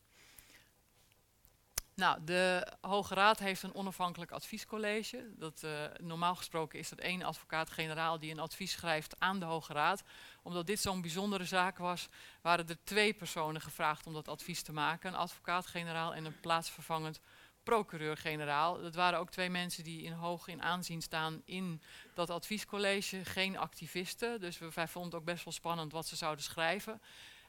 [1.98, 5.30] Nou, de Hoge Raad heeft een onafhankelijk adviescollege.
[5.36, 9.72] Dat, uh, normaal gesproken is dat één advocaat-generaal die een advies schrijft aan de Hoge
[9.72, 10.02] Raad.
[10.42, 12.08] Omdat dit zo'n bijzondere zaak was,
[12.42, 15.12] waren er twee personen gevraagd om dat advies te maken.
[15.12, 17.20] Een advocaat-generaal en een plaatsvervangend
[17.62, 18.82] procureur-generaal.
[18.82, 21.82] Dat waren ook twee mensen die in hoog in aanzien staan in
[22.14, 23.24] dat adviescollege.
[23.24, 27.00] Geen activisten, dus we, wij vonden het ook best wel spannend wat ze zouden schrijven.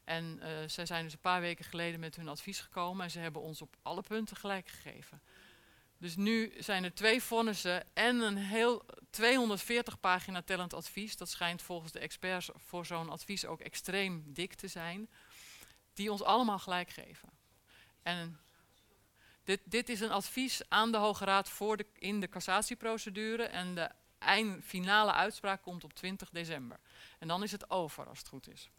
[0.09, 3.19] En uh, zij zijn dus een paar weken geleden met hun advies gekomen en ze
[3.19, 5.21] hebben ons op alle punten gelijk gegeven.
[5.97, 11.17] Dus nu zijn er twee vonnissen en een heel 240 pagina tellend advies.
[11.17, 15.09] Dat schijnt volgens de experts voor zo'n advies ook extreem dik te zijn.
[15.93, 17.29] Die ons allemaal gelijk geven.
[18.03, 18.39] En
[19.43, 23.43] dit, dit is een advies aan de Hoge Raad voor de, in de cassatieprocedure.
[23.43, 26.79] En de eind, finale uitspraak komt op 20 december.
[27.19, 28.69] En dan is het over als het goed is.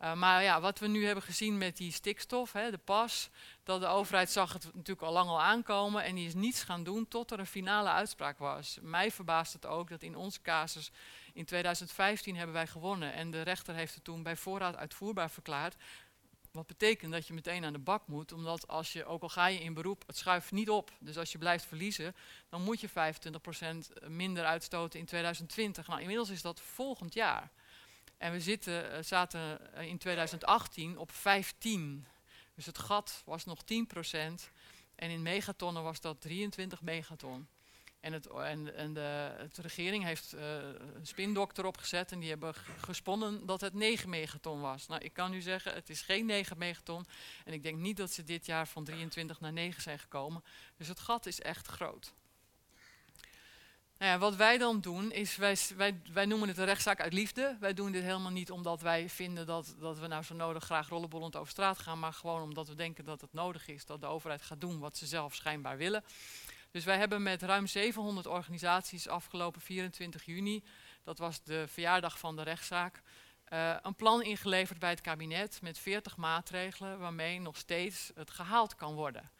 [0.00, 3.30] Uh, maar ja, wat we nu hebben gezien met die stikstof, hè, de pas,
[3.62, 6.84] dat de overheid zag het natuurlijk al lang al aankomen en die is niets gaan
[6.84, 8.78] doen tot er een finale uitspraak was.
[8.82, 10.90] Mij verbaast het ook dat in onze casus
[11.32, 15.76] in 2015 hebben wij gewonnen en de rechter heeft het toen bij voorraad uitvoerbaar verklaard.
[16.54, 19.46] Wat betekent dat je meteen aan de bak moet, omdat als je, ook al ga
[19.46, 20.90] je in beroep, het schuift niet op.
[21.00, 22.14] Dus als je blijft verliezen,
[22.48, 22.92] dan moet je 25%
[24.06, 25.86] minder uitstoten in 2020.
[25.86, 27.50] Nou, inmiddels is dat volgend jaar.
[28.24, 32.06] En we zitten, eh, zaten eh, in 2018 op 15.
[32.54, 34.50] Dus het gat was nog 10%.
[34.94, 37.48] En in megatonnen was dat 23 megaton.
[38.00, 40.40] En, het, en, de, de, regering heeft uh,
[40.94, 44.86] een spindokter opgezet en die hebben gesponnen dat het 9 megaton was.
[44.86, 47.06] Nou, ik kan nu zeggen, het is geen 9 megaton.
[47.44, 50.44] En ik denk niet dat ze dit jaar van 23 naar 9 zijn gekomen.
[50.76, 52.14] Dus het gat is echt groot.
[54.04, 57.56] Nou wat wij dan doen is, wij, wij, wij noemen het een rechtszaak uit liefde.
[57.60, 60.88] Wij doen dit helemaal niet omdat wij vinden dat, dat we nou zo nodig graag
[60.88, 64.06] rollenbollend over straat gaan, maar gewoon omdat we denken dat het nodig is dat de
[64.06, 66.04] overheid gaat doen wat ze zelf schijnbaar willen.
[66.70, 70.64] Dus wij hebben met ruim 700 organisaties afgelopen 24 juni,
[71.02, 73.02] dat was de verjaardag van de rechtszaak,
[73.52, 78.74] uh, een plan ingeleverd bij het kabinet met 40 maatregelen waarmee nog steeds het gehaald
[78.74, 79.30] kan worden.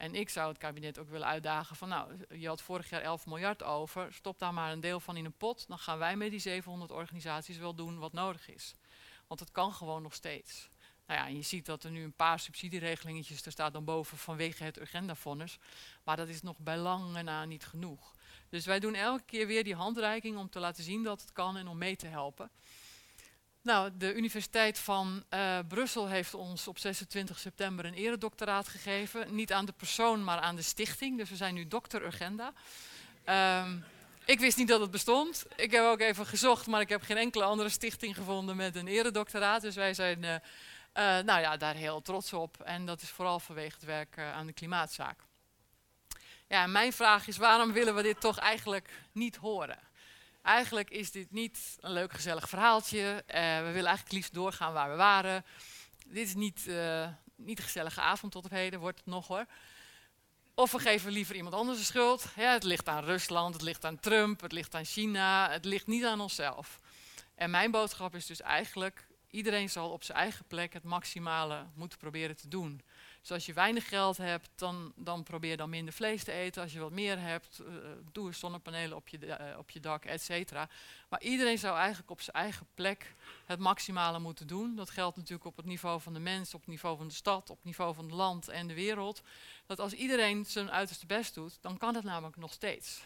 [0.00, 3.26] En ik zou het kabinet ook willen uitdagen van nou, je had vorig jaar 11
[3.26, 6.30] miljard over, stop daar maar een deel van in een pot, dan gaan wij met
[6.30, 8.74] die 700 organisaties wel doen wat nodig is.
[9.26, 10.70] Want het kan gewoon nog steeds.
[11.06, 14.64] Nou ja, je ziet dat er nu een paar subsidieregelingetjes, er staat dan boven vanwege
[14.64, 15.58] het agendafonds,
[16.04, 18.14] maar dat is nog bij lange na niet genoeg.
[18.48, 21.56] Dus wij doen elke keer weer die handreiking om te laten zien dat het kan
[21.56, 22.50] en om mee te helpen.
[23.62, 29.34] Nou, de Universiteit van uh, Brussel heeft ons op 26 september een eredoctoraat gegeven.
[29.34, 31.18] Niet aan de persoon, maar aan de stichting.
[31.18, 32.52] Dus we zijn nu dokter Urgenda.
[33.62, 33.84] Um,
[34.24, 35.46] ik wist niet dat het bestond.
[35.56, 38.88] Ik heb ook even gezocht, maar ik heb geen enkele andere stichting gevonden met een
[38.88, 39.62] eredoctoraat.
[39.62, 40.38] Dus wij zijn uh, uh,
[41.24, 42.60] nou ja, daar heel trots op.
[42.60, 45.18] En dat is vooral vanwege het werk aan de klimaatzaak.
[46.48, 49.78] Ja, mijn vraag is, waarom willen we dit toch eigenlijk niet horen?
[50.42, 53.24] Eigenlijk is dit niet een leuk gezellig verhaaltje.
[53.26, 55.44] Uh, we willen eigenlijk liefst doorgaan waar we waren.
[56.06, 59.46] Dit is niet, uh, niet een gezellige avond tot op heden, wordt het nog hoor.
[60.54, 62.26] Of we geven liever iemand anders de schuld.
[62.36, 65.86] Ja, het ligt aan Rusland, het ligt aan Trump, het ligt aan China, het ligt
[65.86, 66.78] niet aan onszelf.
[67.34, 71.98] En mijn boodschap is dus eigenlijk, iedereen zal op zijn eigen plek het maximale moeten
[71.98, 72.82] proberen te doen.
[73.20, 76.62] Dus als je weinig geld hebt, dan, dan probeer dan minder vlees te eten.
[76.62, 77.66] Als je wat meer hebt, uh,
[78.12, 80.68] doe zonnepanelen op je, uh, op je dak, et cetera.
[81.08, 83.14] Maar iedereen zou eigenlijk op zijn eigen plek
[83.46, 84.74] het maximale moeten doen.
[84.76, 87.50] Dat geldt natuurlijk op het niveau van de mens, op het niveau van de stad,
[87.50, 89.22] op het niveau van het land en de wereld.
[89.66, 93.02] Dat als iedereen zijn uiterste best doet, dan kan het namelijk nog steeds.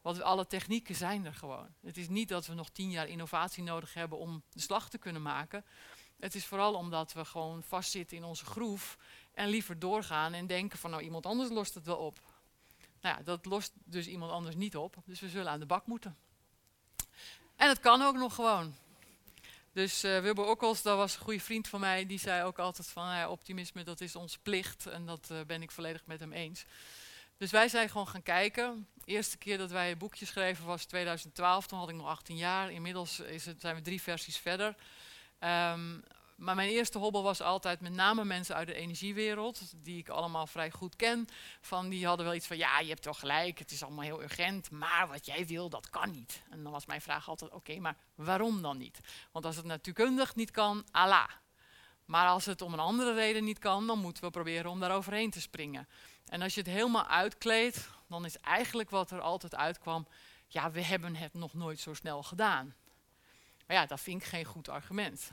[0.00, 1.68] Want alle technieken zijn er gewoon.
[1.82, 4.98] Het is niet dat we nog tien jaar innovatie nodig hebben om de slag te
[4.98, 5.64] kunnen maken.
[6.18, 8.98] Het is vooral omdat we gewoon vastzitten in onze groef
[9.34, 12.20] en liever doorgaan en denken van nou iemand anders lost het wel op.
[13.00, 14.96] Nou ja, dat lost dus iemand anders niet op.
[15.04, 16.16] Dus we zullen aan de bak moeten.
[17.56, 18.74] En het kan ook nog gewoon.
[19.72, 22.88] Dus uh, Wilbur Okkels, dat was een goede vriend van mij, die zei ook altijd
[22.88, 24.86] van ja, optimisme dat is onze plicht.
[24.86, 26.64] En dat uh, ben ik volledig met hem eens.
[27.36, 28.88] Dus wij zijn gewoon gaan kijken.
[28.94, 32.36] De eerste keer dat wij een boekje schreven was 2012, toen had ik nog 18
[32.36, 32.72] jaar.
[32.72, 34.74] Inmiddels is het, zijn we drie versies verder.
[35.40, 36.04] Um,
[36.42, 40.46] maar mijn eerste hobbel was altijd met name mensen uit de energiewereld, die ik allemaal
[40.46, 41.28] vrij goed ken.
[41.60, 44.22] Van die hadden wel iets van, ja, je hebt wel gelijk, het is allemaal heel
[44.22, 46.42] urgent, maar wat jij wil, dat kan niet.
[46.50, 49.00] En dan was mijn vraag altijd, oké, maar waarom dan niet?
[49.32, 51.28] Want als het natuurkundig niet kan, Allah.
[52.04, 54.94] Maar als het om een andere reden niet kan, dan moeten we proberen om daar
[54.94, 55.88] overheen te springen.
[56.26, 60.06] En als je het helemaal uitkleedt, dan is eigenlijk wat er altijd uitkwam,
[60.48, 62.74] ja, we hebben het nog nooit zo snel gedaan.
[63.66, 65.30] Maar ja, dat vind ik geen goed argument.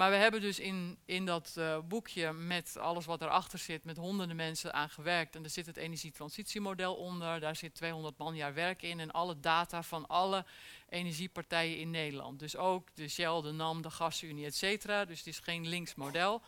[0.00, 3.96] Maar we hebben dus in, in dat uh, boekje met alles wat erachter zit, met
[3.96, 5.36] honderden mensen aan gewerkt.
[5.36, 9.40] En er zit het energietransitiemodel onder, daar zit 200 man jaar werk in en alle
[9.40, 10.44] data van alle
[10.88, 12.38] energiepartijen in Nederland.
[12.38, 15.04] Dus ook de Shell, de NAM, de Gasunie, et cetera.
[15.04, 16.42] Dus het is geen links model.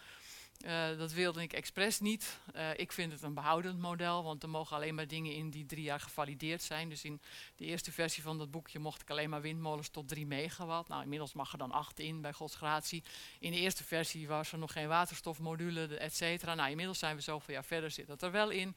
[0.66, 2.38] Uh, dat wilde ik expres niet.
[2.56, 5.66] Uh, ik vind het een behoudend model, want er mogen alleen maar dingen in die
[5.66, 6.88] drie jaar gevalideerd zijn.
[6.88, 7.20] Dus in
[7.56, 10.88] de eerste versie van dat boekje mocht ik alleen maar windmolens tot 3 megawatt.
[10.88, 13.02] Nou, inmiddels mag er dan 8 in bij godsgratie.
[13.38, 16.54] In de eerste versie was er nog geen waterstofmodule, et cetera.
[16.54, 18.76] Nou, inmiddels zijn we zoveel jaar verder, zit dat er wel in.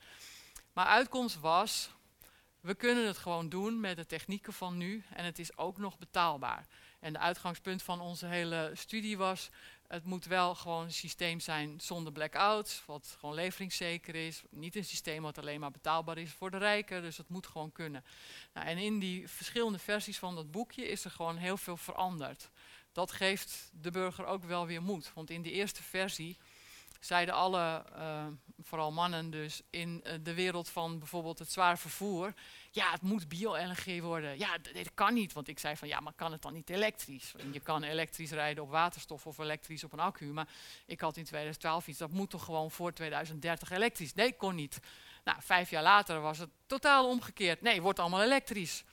[0.73, 1.89] Maar uitkomst was,
[2.59, 5.97] we kunnen het gewoon doen met de technieken van nu en het is ook nog
[5.97, 6.65] betaalbaar.
[6.99, 9.49] En de uitgangspunt van onze hele studie was,
[9.87, 14.41] het moet wel gewoon een systeem zijn zonder blackouts, wat gewoon leveringszeker is.
[14.49, 17.71] Niet een systeem wat alleen maar betaalbaar is voor de rijken, dus het moet gewoon
[17.71, 18.03] kunnen.
[18.53, 22.49] Nou, en in die verschillende versies van dat boekje is er gewoon heel veel veranderd.
[22.91, 26.37] Dat geeft de burger ook wel weer moed, want in de eerste versie
[26.99, 28.25] zeiden alle, uh,
[28.61, 32.33] vooral mannen dus, in uh, de wereld van bijvoorbeeld het zwaar vervoer,
[32.75, 34.37] ja, het moet bio-LNG worden.
[34.37, 37.33] Ja, dit kan niet, want ik zei van, ja, maar kan het dan niet elektrisch?
[37.51, 40.47] Je kan elektrisch rijden op waterstof of elektrisch op een accu, maar
[40.85, 44.13] ik had in 2012 iets, dat moet toch gewoon voor 2030 elektrisch?
[44.13, 44.79] Nee, kon niet.
[45.23, 47.61] Nou, vijf jaar later was het totaal omgekeerd.
[47.61, 48.83] Nee, wordt allemaal elektrisch.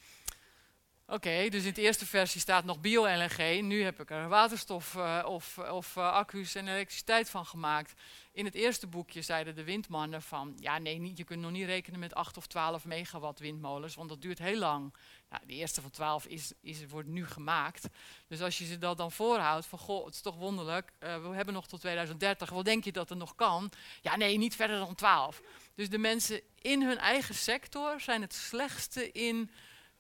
[1.13, 3.63] Oké, dus in de eerste versie staat nog bio-LNG.
[3.63, 7.93] Nu heb ik er waterstof uh, of, of uh, accu's en elektriciteit van gemaakt.
[8.33, 10.55] In het eerste boekje zeiden de windmannen van...
[10.59, 13.95] ja, nee, niet, je kunt nog niet rekenen met 8 of 12 megawatt windmolens...
[13.95, 14.95] want dat duurt heel lang.
[15.31, 17.89] Nou, de eerste van 12 is, is, wordt nu gemaakt.
[18.29, 19.79] Dus als je ze dat dan voorhoudt van...
[19.79, 22.51] goh, het is toch wonderlijk, we hebben nog tot 2030...
[22.51, 23.71] wat denk je dat er nog kan?
[24.01, 25.43] Ja, nee, niet verder dan 12.
[25.75, 29.51] Dus de mensen in hun eigen sector zijn het slechtste in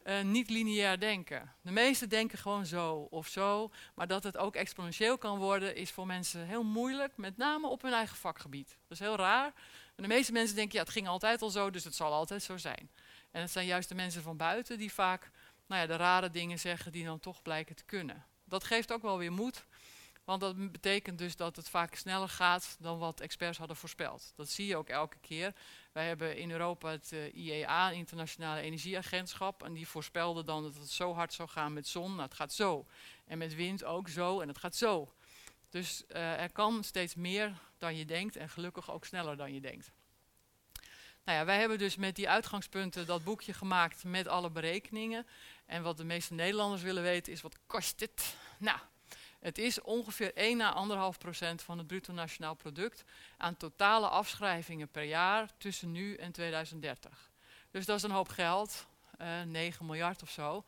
[0.04, 1.52] uh, niet lineair denken.
[1.60, 5.90] De meesten denken gewoon zo of zo, maar dat het ook exponentieel kan worden is
[5.90, 8.68] voor mensen heel moeilijk, met name op hun eigen vakgebied.
[8.68, 9.52] Dat is heel raar.
[9.94, 12.56] De meeste mensen denken, ja, het ging altijd al zo, dus het zal altijd zo
[12.56, 12.90] zijn.
[13.30, 15.30] En het zijn juist de mensen van buiten die vaak
[15.66, 18.24] nou ja, de rare dingen zeggen die dan toch blijken te kunnen.
[18.44, 19.64] Dat geeft ook wel weer moed,
[20.24, 24.32] want dat betekent dus dat het vaak sneller gaat dan wat experts hadden voorspeld.
[24.36, 25.54] Dat zie je ook elke keer.
[25.92, 30.90] Wij hebben in Europa het uh, IEA, Internationale Energieagentschap, en die voorspelde dan dat het
[30.90, 32.10] zo hard zou gaan met zon.
[32.10, 32.86] Nou, het gaat zo.
[33.24, 35.12] En met wind ook zo en het gaat zo.
[35.68, 39.60] Dus uh, er kan steeds meer dan je denkt en gelukkig ook sneller dan je
[39.60, 39.90] denkt.
[41.24, 45.26] Nou ja, wij hebben dus met die uitgangspunten dat boekje gemaakt met alle berekeningen.
[45.66, 48.36] En wat de meeste Nederlanders willen weten is, wat kost dit?
[48.58, 48.78] Nou,
[49.42, 53.04] het is ongeveer 1 à 1,5 procent van het bruto nationaal product
[53.36, 57.30] aan totale afschrijvingen per jaar tussen nu en 2030.
[57.70, 58.86] Dus dat is een hoop geld,
[59.20, 60.64] uh, 9 miljard of zo.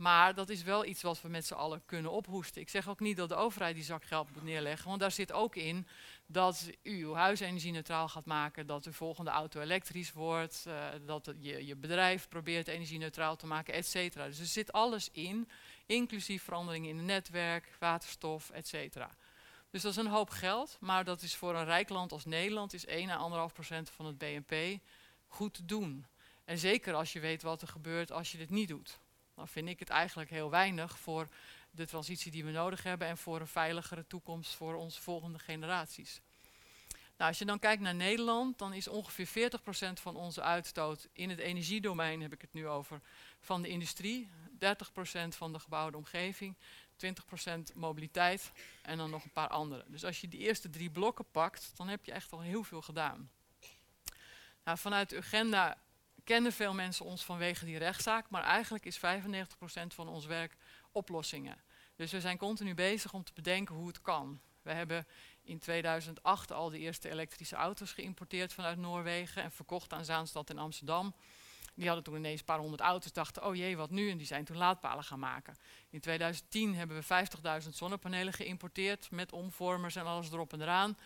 [0.00, 2.60] Maar dat is wel iets wat we met z'n allen kunnen ophoesten.
[2.60, 5.32] Ik zeg ook niet dat de overheid die zak geld moet neerleggen, want daar zit
[5.32, 5.86] ook in
[6.26, 11.32] dat u uw huis energie-neutraal gaat maken, dat uw volgende auto elektrisch wordt, uh, dat
[11.38, 14.26] je, je bedrijf probeert energie-neutraal te maken, et cetera.
[14.26, 15.48] Dus er zit alles in,
[15.86, 19.10] inclusief veranderingen in het netwerk, waterstof, et cetera.
[19.70, 22.72] Dus dat is een hoop geld, maar dat is voor een rijk land als Nederland
[22.72, 24.80] is 1 à 1,5 procent van het BNP
[25.26, 26.06] goed te doen.
[26.44, 28.98] En zeker als je weet wat er gebeurt als je dit niet doet.
[29.40, 31.28] Dan vind ik het eigenlijk heel weinig voor
[31.70, 36.20] de transitie die we nodig hebben en voor een veiligere toekomst voor onze volgende generaties.
[37.16, 41.30] Nou, als je dan kijkt naar Nederland, dan is ongeveer 40% van onze uitstoot in
[41.30, 43.00] het energiedomein, heb ik het nu over,
[43.40, 44.28] van de industrie.
[44.52, 46.56] 30% van de gebouwde omgeving,
[46.96, 49.84] 20% mobiliteit en dan nog een paar andere.
[49.86, 52.82] Dus als je die eerste drie blokken pakt, dan heb je echt al heel veel
[52.82, 53.30] gedaan.
[54.64, 55.78] Nou, vanuit agenda
[56.30, 59.00] kennen veel mensen ons vanwege die rechtszaak, maar eigenlijk is 95%
[59.86, 60.56] van ons werk
[60.92, 61.56] oplossingen.
[61.96, 64.40] Dus we zijn continu bezig om te bedenken hoe het kan.
[64.62, 65.06] We hebben
[65.42, 70.58] in 2008 al de eerste elektrische auto's geïmporteerd vanuit Noorwegen en verkocht aan Zaanstad en
[70.58, 71.14] Amsterdam.
[71.74, 74.10] Die hadden toen ineens een paar honderd auto's, dachten, oh jee, wat nu?
[74.10, 75.56] En die zijn toen laadpalen gaan maken.
[75.90, 77.26] In 2010 hebben we
[77.62, 80.96] 50.000 zonnepanelen geïmporteerd met omvormers en alles erop en eraan.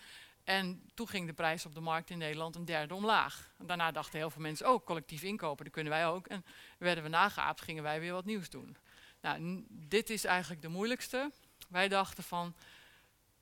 [0.45, 3.51] En toen ging de prijs op de markt in Nederland een derde omlaag.
[3.59, 6.27] En daarna dachten heel veel mensen, oh, collectief inkopen, dat kunnen wij ook.
[6.27, 6.45] En
[6.79, 8.77] werden we nageaapt, gingen wij weer wat nieuws doen.
[9.21, 11.31] Nou, dit is eigenlijk de moeilijkste.
[11.69, 12.55] Wij dachten van,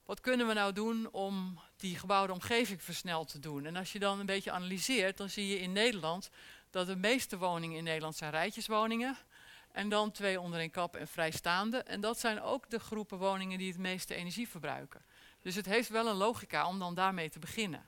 [0.05, 3.67] wat kunnen we nou doen om die gebouwde omgeving versneld te doen?
[3.67, 6.31] En als je dan een beetje analyseert, dan zie je in Nederland
[6.71, 9.17] dat de meeste woningen in Nederland zijn rijtjeswoningen.
[9.73, 11.79] En dan twee onder een kap en vrijstaande.
[11.79, 15.05] En dat zijn ook de groepen woningen die het meeste energie verbruiken.
[15.43, 17.87] Dus het heeft wel een logica om dan daarmee te beginnen.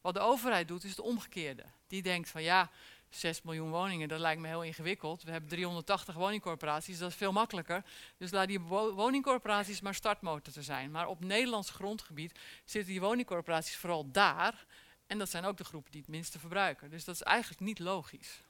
[0.00, 1.64] Wat de overheid doet is het omgekeerde.
[1.86, 2.70] Die denkt van ja,
[3.08, 5.22] 6 miljoen woningen, dat lijkt me heel ingewikkeld.
[5.22, 7.84] We hebben 380 woningcorporaties, dat is veel makkelijker.
[8.16, 10.90] Dus laat die woningcorporaties maar startmotor te zijn.
[10.90, 14.66] Maar op Nederlands grondgebied zitten die woningcorporaties vooral daar.
[15.06, 16.90] En dat zijn ook de groepen die het minste verbruiken.
[16.90, 18.42] Dus dat is eigenlijk niet logisch.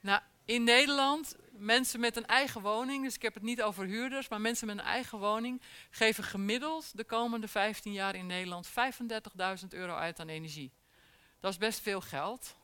[0.00, 4.28] Nou, in Nederland, mensen met een eigen woning, dus ik heb het niet over huurders,
[4.28, 9.68] maar mensen met een eigen woning, geven gemiddeld de komende 15 jaar in Nederland 35.000
[9.68, 10.72] euro uit aan energie.
[11.40, 12.54] Dat is best veel geld.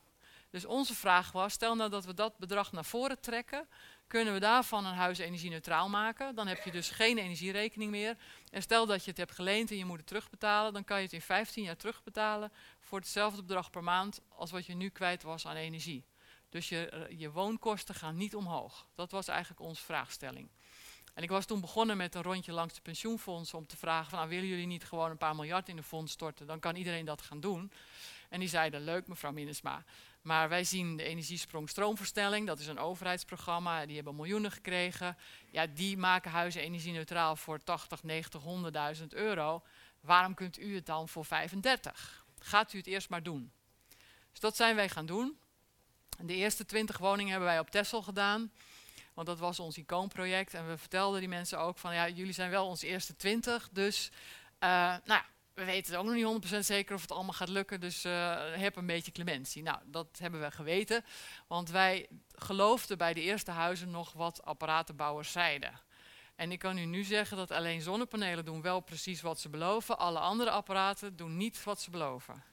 [0.49, 3.67] Dus onze vraag was, stel nou dat we dat bedrag naar voren trekken,
[4.07, 6.35] kunnen we daarvan een huis energie-neutraal maken.
[6.35, 8.17] Dan heb je dus geen energierekening meer.
[8.51, 11.03] En stel dat je het hebt geleend en je moet het terugbetalen, dan kan je
[11.03, 15.23] het in 15 jaar terugbetalen voor hetzelfde bedrag per maand als wat je nu kwijt
[15.23, 16.03] was aan energie.
[16.53, 18.85] Dus je, eh, je woonkosten gaan niet omhoog.
[18.95, 20.49] Dat was eigenlijk onze vraagstelling.
[21.13, 24.17] En ik was toen begonnen met een rondje langs de pensioenfondsen om te vragen van,
[24.19, 26.47] nou, willen jullie niet gewoon een paar miljard in de fonds storten?
[26.47, 27.71] Dan kan iedereen dat gaan doen.
[28.29, 29.83] En die zeiden, leuk mevrouw Minnesma,
[30.21, 35.17] maar wij zien de Energiesprong Stroomverstelling, dat is een overheidsprogramma, die hebben miljoenen gekregen.
[35.51, 38.41] Ja, die maken huizen energie-neutraal voor 80, 90,
[38.97, 39.63] 100.000 euro.
[39.99, 42.25] Waarom kunt u het dan voor 35?
[42.39, 43.51] Gaat u het eerst maar doen.
[44.31, 45.37] Dus dat zijn wij gaan doen.
[46.21, 48.51] De eerste 20 woningen hebben wij op Texel gedaan.
[49.13, 50.53] Want dat was ons icoonproject.
[50.53, 53.69] En we vertelden die mensen ook van, ja, jullie zijn wel onze eerste 20.
[53.71, 54.11] Dus,
[54.59, 57.79] uh, nou ja, we weten ook nog niet 100% zeker of het allemaal gaat lukken,
[57.79, 59.63] dus uh, heb een beetje clementie.
[59.63, 61.05] Nou, dat hebben we geweten,
[61.47, 65.79] want wij geloofden bij de eerste huizen nog wat apparatenbouwers zeiden.
[66.35, 69.97] En ik kan u nu zeggen dat alleen zonnepanelen doen wel precies wat ze beloven,
[69.97, 72.43] alle andere apparaten doen niet wat ze beloven.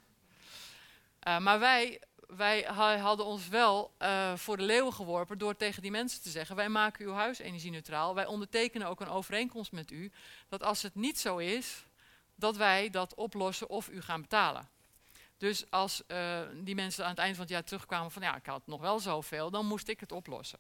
[1.28, 2.00] Uh, maar wij,
[2.36, 2.62] wij
[2.98, 6.68] hadden ons wel uh, voor de leeuwen geworpen door tegen die mensen te zeggen, wij
[6.68, 10.12] maken uw huis energie-neutraal, wij ondertekenen ook een overeenkomst met u,
[10.48, 11.84] dat als het niet zo is,
[12.34, 14.68] dat wij dat oplossen of u gaan betalen.
[15.36, 18.46] Dus als uh, die mensen aan het eind van het jaar terugkwamen van ja, ik
[18.46, 20.58] had nog wel zoveel, dan moest ik het oplossen.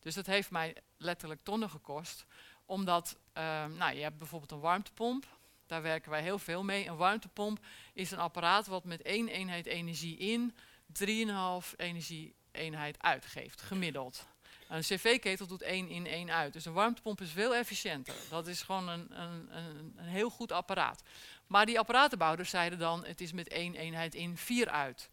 [0.00, 2.26] Dus dat heeft mij letterlijk tonnen gekost.
[2.64, 5.26] Omdat, uh, nou, je hebt bijvoorbeeld een warmtepomp.
[5.66, 6.86] Daar werken wij heel veel mee.
[6.86, 7.58] Een warmtepomp
[7.92, 10.56] is een apparaat wat met één eenheid energie in
[11.00, 14.26] 3,5 energie-eenheid uitgeeft, gemiddeld.
[14.68, 16.52] Een cv-ketel doet één in één uit.
[16.52, 18.14] Dus een warmtepomp is veel efficiënter.
[18.30, 21.02] Dat is gewoon een, een, een, een heel goed apparaat.
[21.46, 25.08] Maar die apparatenbouwers zeiden dan, het is met één eenheid in vier uit.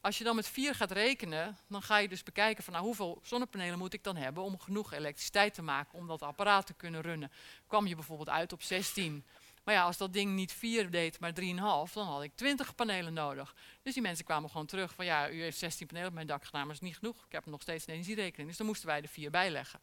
[0.00, 3.20] Als je dan met vier gaat rekenen, dan ga je dus bekijken van nou, hoeveel
[3.22, 7.00] zonnepanelen moet ik dan hebben om genoeg elektriciteit te maken om dat apparaat te kunnen
[7.00, 7.32] runnen.
[7.66, 9.24] Kwam je bijvoorbeeld uit op 16.
[9.64, 13.12] Maar ja, als dat ding niet 4 deed, maar 3,5, dan had ik 20 panelen
[13.12, 13.54] nodig.
[13.82, 16.44] Dus die mensen kwamen gewoon terug van ja, u heeft 16 panelen op mijn dak
[16.44, 17.16] gedaan, maar dat is niet genoeg.
[17.26, 18.48] Ik heb nog steeds een energierekening.
[18.48, 19.80] Dus dan moesten wij er vier bij leggen.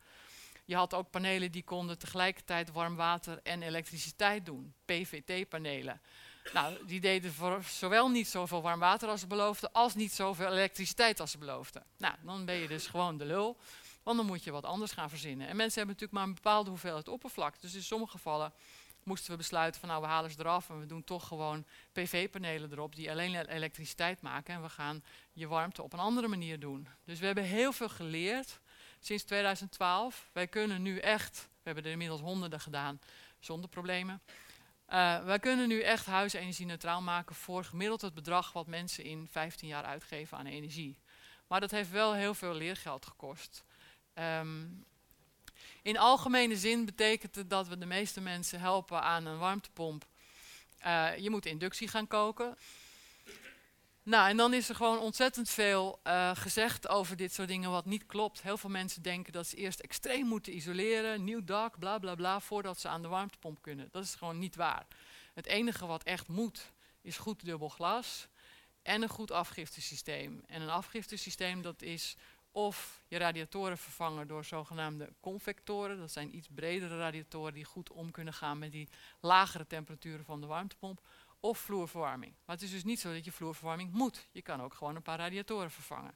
[0.66, 4.74] Je had ook panelen die konden tegelijkertijd warm water en elektriciteit doen.
[4.86, 6.02] PVT-panelen.
[6.54, 7.34] Nou, die deden
[7.64, 11.84] zowel niet zoveel warm water als ze beloofden, als niet zoveel elektriciteit als ze beloofden.
[11.98, 13.58] Nou, dan ben je dus gewoon de lul,
[14.04, 15.48] want dan moet je wat anders gaan verzinnen.
[15.48, 17.62] En mensen hebben natuurlijk maar een bepaalde hoeveelheid oppervlak.
[17.62, 18.54] Dus in sommige gevallen
[19.10, 22.72] moesten we besluiten van nou, we halen ze eraf en we doen toch gewoon PV-panelen
[22.72, 24.54] erop die alleen elektriciteit maken.
[24.54, 25.04] En we gaan
[25.34, 26.88] je warmte op een andere manier doen.
[27.06, 28.60] Dus we hebben heel veel geleerd
[29.00, 30.30] sinds 2012.
[30.34, 33.00] Wij kunnen nu echt, we hebben er inmiddels honderden gedaan
[33.40, 34.22] zonder problemen.
[34.90, 39.28] Uh, wij kunnen nu echt huisenergie neutraal maken voor gemiddeld het bedrag wat mensen in
[39.32, 40.98] 15 jaar uitgeven aan energie.
[41.48, 43.64] Maar dat heeft wel heel veel leergeld gekost.
[44.14, 44.86] Um,
[45.82, 50.08] in algemene zin betekent het dat we de meeste mensen helpen aan een warmtepomp.
[50.86, 52.58] Uh, je moet inductie gaan koken.
[54.04, 57.86] Nou, en dan is er gewoon ontzettend veel uh, gezegd over dit soort dingen wat
[57.86, 58.42] niet klopt.
[58.42, 62.40] Heel veel mensen denken dat ze eerst extreem moeten isoleren, nieuw dak, bla bla bla,
[62.40, 63.88] voordat ze aan de warmtepomp kunnen.
[63.92, 64.88] Dat is gewoon niet waar.
[65.34, 66.72] Het enige wat echt moet,
[67.02, 68.28] is goed dubbel glas
[68.82, 70.44] en een goed afgiftesysteem.
[70.48, 72.16] En een afgiftesysteem dat is
[72.52, 75.98] of je radiatoren vervangen door zogenaamde convectoren.
[75.98, 78.90] Dat zijn iets bredere radiatoren die goed om kunnen gaan met die
[79.20, 81.02] lagere temperaturen van de warmtepomp
[81.40, 82.34] of vloerverwarming.
[82.46, 84.28] Maar het is dus niet zo dat je vloerverwarming moet.
[84.32, 86.16] Je kan ook gewoon een paar radiatoren vervangen.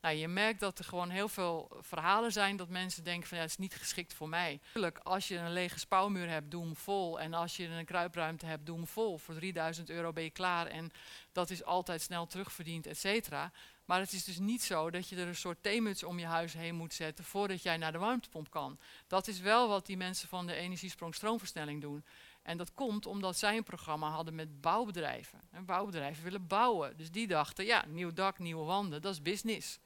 [0.00, 3.42] Nou, je merkt dat er gewoon heel veel verhalen zijn dat mensen denken van ja,
[3.42, 4.60] het is niet geschikt voor mij.
[4.62, 7.20] Natuurlijk, als je een lege spouwmuur hebt, doe hem vol.
[7.20, 9.18] En als je een kruipruimte hebt, doe hem vol.
[9.18, 10.90] Voor 3000 euro ben je klaar en
[11.32, 13.52] dat is altijd snel terugverdiend, et cetera.
[13.84, 16.52] Maar het is dus niet zo dat je er een soort theemuts om je huis
[16.52, 18.78] heen moet zetten voordat jij naar de warmtepomp kan.
[19.06, 22.04] Dat is wel wat die mensen van de energiesprong stroomversnelling doen.
[22.42, 25.40] En dat komt omdat zij een programma hadden met bouwbedrijven.
[25.50, 26.96] En bouwbedrijven willen bouwen.
[26.96, 29.78] Dus die dachten, ja, nieuw dak, nieuwe wanden, dat is business.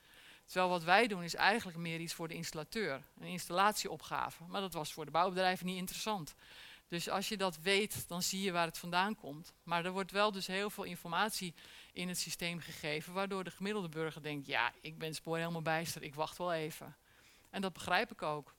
[0.45, 3.03] Terwijl wat wij doen is eigenlijk meer iets voor de installateur.
[3.19, 4.45] Een installatieopgave.
[4.45, 6.35] Maar dat was voor de bouwbedrijven niet interessant.
[6.89, 9.53] Dus als je dat weet, dan zie je waar het vandaan komt.
[9.63, 11.55] Maar er wordt wel dus heel veel informatie
[11.93, 16.03] in het systeem gegeven, waardoor de gemiddelde burger denkt, ja, ik ben spoor helemaal bijster,
[16.03, 16.97] ik wacht wel even.
[17.51, 18.55] En dat begrijp ik ook.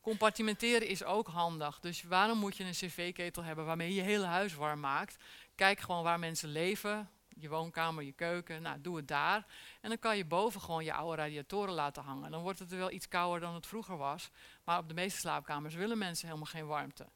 [0.00, 1.80] Compartimenteren is ook handig.
[1.80, 5.16] Dus waarom moet je een cv-ketel hebben waarmee je je hele huis warm maakt?
[5.54, 7.10] Kijk gewoon waar mensen leven.
[7.36, 9.46] Je woonkamer, je keuken, nou doe het daar.
[9.80, 12.30] En dan kan je boven gewoon je oude radiatoren laten hangen.
[12.30, 14.30] Dan wordt het er wel iets kouder dan het vroeger was.
[14.64, 17.06] Maar op de meeste slaapkamers willen mensen helemaal geen warmte.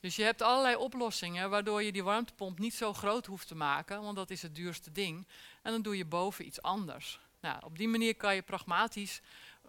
[0.00, 4.02] Dus je hebt allerlei oplossingen waardoor je die warmtepomp niet zo groot hoeft te maken,
[4.02, 5.26] want dat is het duurste ding.
[5.62, 7.20] En dan doe je boven iets anders.
[7.40, 9.20] Nou, op die manier kan je pragmatisch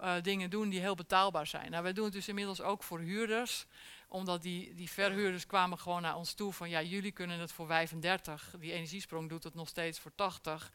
[0.01, 1.71] uh, dingen doen die heel betaalbaar zijn.
[1.71, 3.65] Nou, wij doen het dus inmiddels ook voor huurders.
[4.07, 7.67] Omdat die, die verhuurders kwamen gewoon naar ons toe van ja, jullie kunnen het voor
[7.67, 8.53] 35.
[8.59, 10.71] Die energiesprong doet het nog steeds voor 80.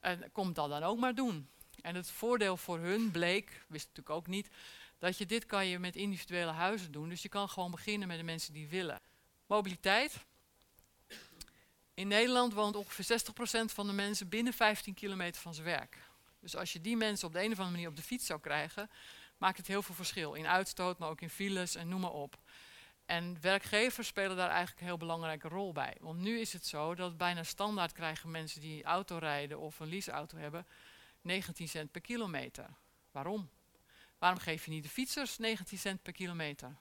[0.00, 1.48] En kom dat dan ook maar doen.
[1.80, 4.48] En het voordeel voor hun bleek, wist natuurlijk ook niet,
[4.98, 7.08] dat je dit kan je met individuele huizen doen.
[7.08, 9.00] Dus je kan gewoon beginnen met de mensen die willen.
[9.46, 10.24] Mobiliteit.
[11.94, 15.98] In Nederland woont ongeveer 60% van de mensen binnen 15 kilometer van zijn werk.
[16.46, 18.40] Dus als je die mensen op de een of andere manier op de fiets zou
[18.40, 18.90] krijgen,
[19.38, 20.34] maakt het heel veel verschil.
[20.34, 22.38] In uitstoot, maar ook in files en noem maar op.
[23.06, 25.96] En werkgevers spelen daar eigenlijk een heel belangrijke rol bij.
[26.00, 29.88] Want nu is het zo dat bijna standaard krijgen mensen die auto rijden of een
[29.88, 30.66] leaseauto hebben
[31.20, 32.68] 19 cent per kilometer.
[33.10, 33.50] Waarom?
[34.18, 36.76] Waarom geef je niet de fietsers 19 cent per kilometer?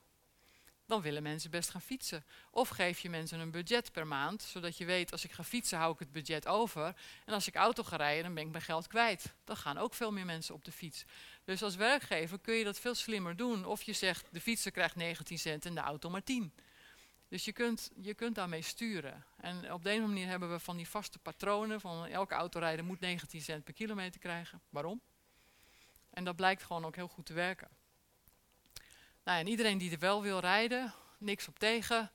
[0.85, 2.25] Dan willen mensen best gaan fietsen.
[2.51, 5.77] Of geef je mensen een budget per maand, zodat je weet als ik ga fietsen
[5.77, 6.95] hou ik het budget over.
[7.25, 9.33] En als ik auto ga rijden dan ben ik mijn geld kwijt.
[9.43, 11.05] Dan gaan ook veel meer mensen op de fiets.
[11.43, 13.65] Dus als werkgever kun je dat veel slimmer doen.
[13.65, 16.53] Of je zegt de fietser krijgt 19 cent en de auto maar 10.
[17.27, 19.25] Dus je kunt, je kunt daarmee sturen.
[19.37, 22.99] En op de een manier hebben we van die vaste patronen van elke autorijder moet
[22.99, 24.61] 19 cent per kilometer krijgen.
[24.69, 25.01] Waarom?
[26.09, 27.67] En dat blijkt gewoon ook heel goed te werken.
[29.25, 32.11] Nou, en iedereen die er wel wil rijden, niks op tegen.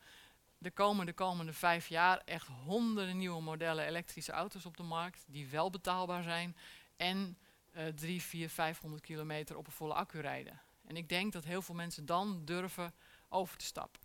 [0.63, 5.25] er komen de komende vijf jaar echt honderden nieuwe modellen elektrische auto's op de markt
[5.27, 6.57] die wel betaalbaar zijn
[6.97, 7.39] en
[7.77, 10.61] uh, 3, 4, 500 kilometer op een volle accu rijden.
[10.87, 12.95] En ik denk dat heel veel mensen dan durven
[13.29, 14.01] over te stappen.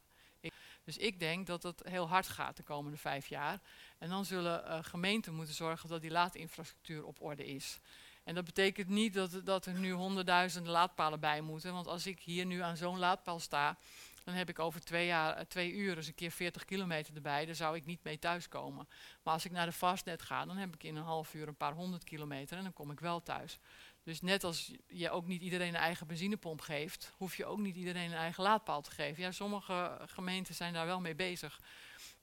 [0.83, 3.59] Dus ik denk dat het heel hard gaat de komende vijf jaar.
[3.97, 7.79] En dan zullen uh, gemeenten moeten zorgen dat die laadinfrastructuur op orde is.
[8.25, 11.73] En dat betekent niet dat, dat er nu honderdduizenden laadpalen bij moeten.
[11.73, 13.77] Want als ik hier nu aan zo'n laadpaal sta,
[14.23, 17.45] dan heb ik over twee, jaar, eh, uur eens een keer 40 kilometer erbij.
[17.45, 18.87] Daar zou ik niet mee thuiskomen.
[19.23, 21.55] Maar als ik naar de Fastnet ga, dan heb ik in een half uur een
[21.55, 23.59] paar honderd kilometer en dan kom ik wel thuis.
[24.03, 27.75] Dus net als je ook niet iedereen een eigen benzinepomp geeft, hoef je ook niet
[27.75, 29.23] iedereen een eigen laadpaal te geven.
[29.23, 31.59] Ja, sommige gemeenten zijn daar wel mee bezig.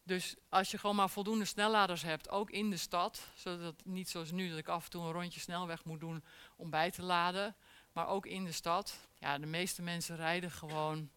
[0.02, 4.30] Dus als je gewoon maar voldoende snelladers hebt, ook in de stad, zodat niet zoals
[4.30, 6.24] nu dat ik af en toe een rondje snelweg moet doen
[6.56, 7.56] om bij te laden,
[7.92, 8.98] maar ook in de stad.
[9.18, 11.10] Ja, de meeste mensen rijden gewoon,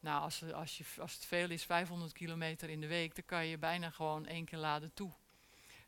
[0.00, 3.46] nou als, als, je, als het veel is, 500 kilometer in de week, dan kan
[3.46, 5.12] je bijna gewoon één keer laden toe.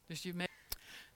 [0.07, 0.49] Dus je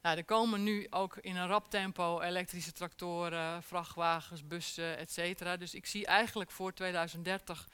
[0.03, 5.59] nou, er komen nu ook in een rap tempo elektrische tractoren, vrachtwagens, bussen, etc.
[5.59, 7.69] Dus ik zie eigenlijk voor 2030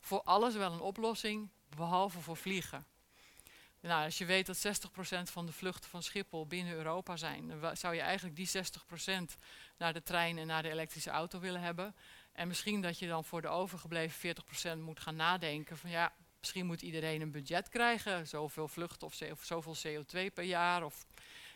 [0.00, 2.86] voor alles wel een oplossing, behalve voor vliegen.
[3.80, 7.76] Nou, als je weet dat 60% van de vluchten van Schiphol binnen Europa zijn, dan
[7.76, 9.38] zou je eigenlijk die 60%
[9.76, 11.94] naar de trein en naar de elektrische auto willen hebben.
[12.32, 14.36] En misschien dat je dan voor de overgebleven
[14.76, 19.44] 40% moet gaan nadenken van ja, misschien moet iedereen een budget krijgen, zoveel vluchten of,
[19.44, 20.84] zoveel CO2 per jaar.
[20.84, 21.06] Of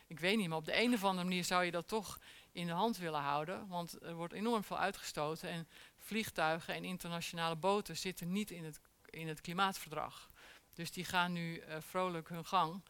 [0.06, 2.18] ik weet niet, maar op de een of andere manier zou je dat toch
[2.52, 3.68] in de hand willen houden.
[3.68, 8.80] Want er wordt enorm veel uitgestoten en vliegtuigen en internationale boten zitten niet in het,
[9.12, 10.28] in het klimaatverdrag.
[10.74, 12.82] Dus die gaan nu uh, vrolijk hun gang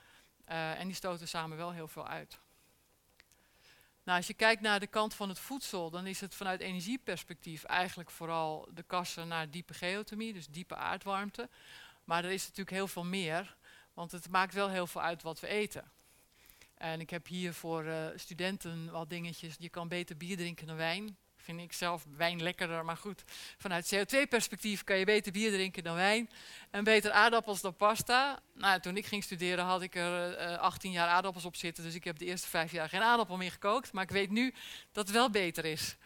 [0.48, 2.38] uh, en die stoten samen wel heel veel uit.
[4.04, 7.64] Nou, als je kijkt naar de kant van het voedsel, dan is het vanuit energieperspectief
[7.64, 11.48] eigenlijk vooral de kassen naar diepe geothermie, dus diepe aardwarmte.
[12.04, 13.56] Maar er is natuurlijk heel veel meer,
[13.94, 15.90] want het maakt wel heel veel uit wat we eten.
[16.74, 19.56] En ik heb hier voor uh, studenten wat dingetjes.
[19.58, 21.16] Je kan beter bier drinken dan wijn.
[21.42, 23.22] Vind ik zelf wijn lekkerder, maar goed.
[23.58, 26.30] Vanuit CO2-perspectief kan je beter bier drinken dan wijn.
[26.70, 28.40] En beter aardappels dan pasta.
[28.54, 31.84] Nou, toen ik ging studeren had ik er uh, eh, 18 jaar aardappels op zitten.
[31.84, 33.92] Dus ik heb de eerste vijf jaar geen aardappel meer gekookt.
[33.92, 34.54] Maar ik weet nu
[34.92, 35.96] dat het wel beter is.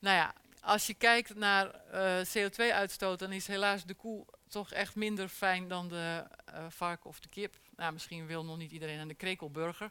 [0.00, 4.94] Nou ja, als je kijkt naar uh, CO2-uitstoot, dan is helaas de koe toch echt
[4.94, 7.56] minder fijn dan de uh, vark of de kip.
[7.76, 9.90] Nou, misschien wil nog niet iedereen aan de krekelburger.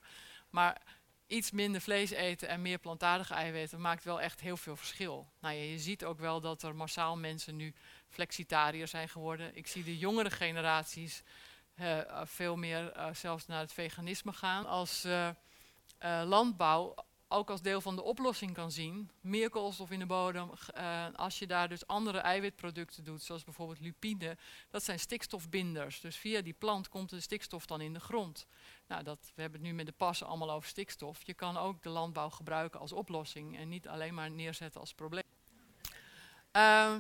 [0.49, 0.81] Maar
[1.29, 5.27] iets minder vlees eten en meer plantaardige eiwitten maakt wel echt heel veel verschil.
[5.39, 7.73] Nou, ja, je ziet ook wel dat er massaal mensen nu
[8.07, 9.55] flexitariër zijn geworden.
[9.55, 11.23] Ik zie de jongere generaties
[11.79, 14.65] uh, veel meer uh, zelfs naar het veganisme gaan.
[14.65, 15.07] Als
[16.25, 16.95] landbouw
[17.31, 19.11] ook als deel van de oplossing kan zien.
[19.21, 20.49] Meer koolstof in de bodem.
[21.15, 24.37] Als je daar dus andere eiwitproducten doet, zoals bijvoorbeeld lupine,
[24.69, 25.99] dat zijn stikstofbinders.
[25.99, 28.47] Dus via die plant komt de stikstof dan in de grond.
[28.89, 31.21] Nou, dat, we hebben het nu met de passen allemaal over stikstof.
[31.23, 35.23] Je kan ook de landbouw gebruiken als oplossing en niet alleen maar neerzetten als probleem.
[36.51, 36.95] Uh,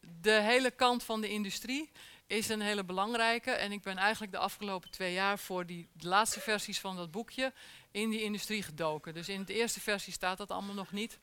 [0.00, 1.90] de hele kant van de industrie
[2.26, 3.50] is een hele belangrijke.
[3.50, 7.10] En ik ben eigenlijk de afgelopen twee jaar voor die de laatste versies van dat
[7.10, 7.52] boekje
[7.90, 9.14] in die industrie gedoken.
[9.14, 11.18] Dus in de eerste versie staat dat allemaal nog niet.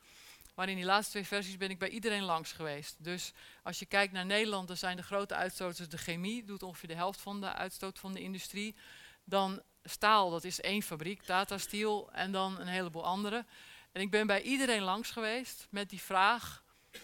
[0.55, 2.95] Maar in die laatste twee versies ben ik bij iedereen langs geweest.
[3.03, 3.31] Dus
[3.63, 6.95] als je kijkt naar Nederland, dan zijn de grote uitstoters de chemie, doet ongeveer de
[6.95, 8.75] helft van de uitstoot van de industrie.
[9.23, 13.45] Dan staal, dat is één fabriek, Tata Steel, en dan een heleboel andere.
[13.91, 16.63] En ik ben bij iedereen langs geweest met die vraag,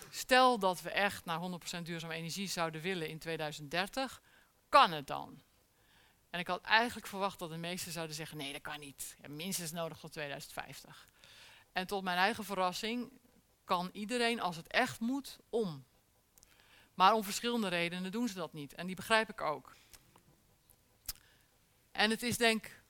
[0.09, 1.39] stel dat we echt naar
[1.79, 4.21] 100% duurzame energie zouden willen in 2030,
[4.69, 5.41] kan het dan?
[6.29, 9.15] En ik had eigenlijk verwacht dat de meesten zouden zeggen: nee, dat kan niet.
[9.21, 11.07] Ja, minstens nodig tot 2050.
[11.71, 13.11] En tot mijn eigen verrassing
[13.63, 15.85] kan iedereen, als het echt moet, om.
[16.93, 18.73] Maar om verschillende redenen doen ze dat niet.
[18.73, 19.75] En die begrijp ik ook.
[21.91, 22.81] En het is denk ik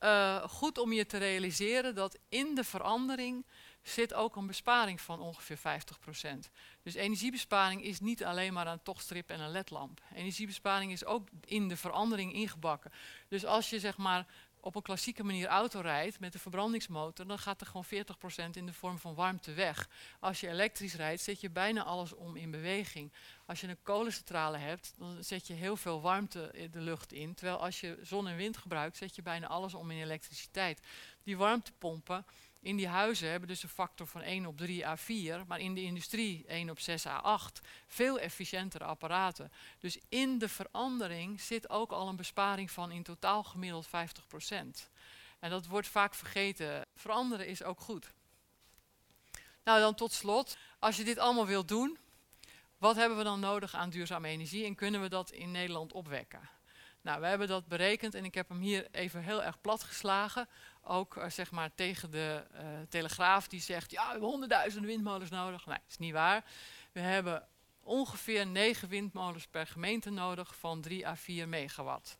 [0.00, 3.46] uh, goed om je te realiseren dat in de verandering
[3.82, 6.50] zit ook een besparing van ongeveer 50%.
[6.82, 10.00] Dus energiebesparing is niet alleen maar een tochtstrip en een ledlamp.
[10.14, 12.92] Energiebesparing is ook in de verandering ingebakken.
[13.28, 14.26] Dus als je zeg maar
[14.60, 18.66] op een klassieke manier auto rijdt met een verbrandingsmotor, dan gaat er gewoon 40% in
[18.66, 19.88] de vorm van warmte weg.
[20.20, 23.12] Als je elektrisch rijdt, zet je bijna alles om in beweging.
[23.46, 27.34] Als je een kolencentrale hebt, dan zet je heel veel warmte in de lucht in.
[27.34, 30.80] Terwijl als je zon en wind gebruikt, zet je bijna alles om in elektriciteit.
[31.22, 32.24] Die warmtepompen
[32.60, 35.74] in die huizen hebben dus een factor van 1 op 3 à 4, maar in
[35.74, 37.60] de industrie 1 op 6 à 8.
[37.86, 39.52] Veel efficiëntere apparaten.
[39.78, 43.90] Dus in de verandering zit ook al een besparing van in totaal gemiddeld 50%.
[45.38, 46.86] En dat wordt vaak vergeten.
[46.94, 48.12] Veranderen is ook goed.
[49.64, 51.98] Nou, dan tot slot, als je dit allemaal wilt doen,
[52.78, 56.50] wat hebben we dan nodig aan duurzame energie en kunnen we dat in Nederland opwekken?
[57.00, 60.48] Nou, we hebben dat berekend en ik heb hem hier even heel erg plat geslagen.
[60.88, 65.30] Ook uh, zeg maar tegen de uh, Telegraaf die zegt, ja, we hebben honderdduizend windmolens
[65.30, 65.66] nodig.
[65.66, 66.44] Nee, dat is niet waar.
[66.92, 67.48] We hebben
[67.80, 72.18] ongeveer 9 windmolens per gemeente nodig van 3 à 4 megawatt.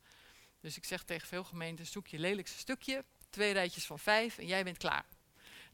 [0.61, 4.45] Dus ik zeg tegen veel gemeenten, zoek je lelijkste stukje, twee rijtjes van vijf en
[4.45, 5.05] jij bent klaar.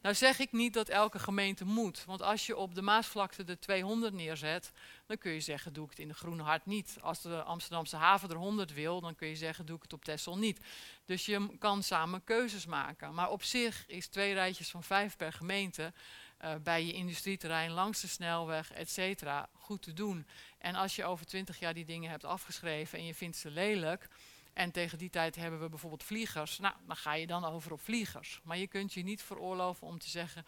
[0.06, 3.60] Nou zeg ik niet dat elke gemeente moet, want als je op de Maasvlakte de
[3.60, 4.72] 200 neerzet,
[5.06, 6.98] dan kun je zeggen, doe ik het in de Groene Hart niet.
[7.02, 10.06] Als de Amsterdamse haven er 100 wil, dan kun je zeggen, doe ik het op
[10.06, 10.60] Texel niet.
[11.06, 13.14] Dus je kan samen keuzes maken.
[13.14, 15.94] Maar op zich is twee rijtjes van vijf per gemeente
[16.44, 20.28] uh, bij je industrieterrein, langs de snelweg, et cetera, goed te doen.
[20.58, 24.08] En als je over 20 jaar die dingen hebt afgeschreven en je vindt ze lelijk,
[24.56, 26.60] en tegen die tijd hebben we bijvoorbeeld vliegers.
[26.60, 28.40] Nou, dan ga je dan over op vliegers.
[28.44, 30.46] Maar je kunt je niet veroorloven om te zeggen,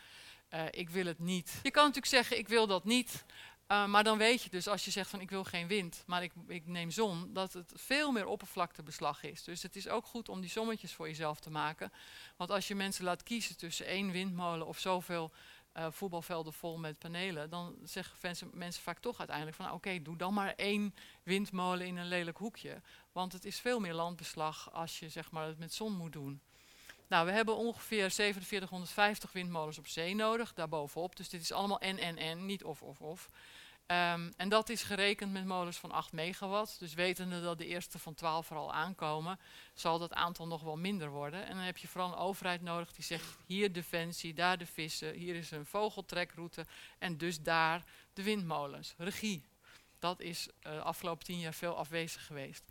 [0.53, 1.60] uh, ik wil het niet.
[1.64, 3.26] Je kan natuurlijk zeggen, ik wil dat niet.
[3.68, 6.24] Uh, maar dan weet je dus, als je zegt van ik wil geen wind, maar
[6.24, 9.43] ik, ik neem zon, dat het veel meer oppervlaktebeslag is.
[9.43, 11.91] Dus het is ook goed om die sommetjes voor jezelf te maken.
[12.38, 15.32] Want als je mensen laat kiezen tussen één windmolen of zoveel
[15.78, 20.18] uh, voetbalvelden vol met panelen, dan zeggen mensen, vaak toch uiteindelijk van nou, oké, doe
[20.18, 22.82] dan maar één windmolen in een lelijk hoekje.
[23.18, 26.41] Want het is veel meer landbeslag als je zeg maar, het met zon moet doen.
[27.07, 31.15] Nou, we hebben ongeveer 4750 windmolens op zee nodig, daarbovenop.
[31.15, 33.30] Dus dit is allemaal en, en, en, niet of, of, of.
[33.88, 36.80] Um, en dat is gerekend met molens van 8 megawatt.
[36.80, 39.39] Dus wetende dat de eerste van 12 vooral aankomen,
[39.74, 41.45] zal dat aantal nog wel minder worden.
[41.45, 45.13] En dan heb je vooral een overheid nodig die zegt, hier defensie, daar de vissen,
[45.13, 46.65] hier is een vogeltrekroute
[46.97, 48.93] en dus daar de windmolens.
[48.97, 49.43] Regie,
[49.99, 52.63] dat is de uh, afgelopen tien jaar veel afwezig geweest.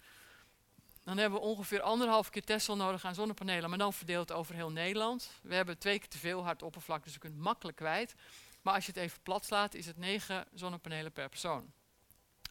[1.07, 4.71] Dan hebben we ongeveer anderhalf keer Tesla nodig aan zonnepanelen, maar dan verdeeld over heel
[4.71, 5.31] Nederland.
[5.43, 8.15] We hebben twee keer te veel hard oppervlak, dus je kunt makkelijk kwijt.
[8.63, 11.73] Maar als je het even plat slaat, is het 9 zonnepanelen per persoon.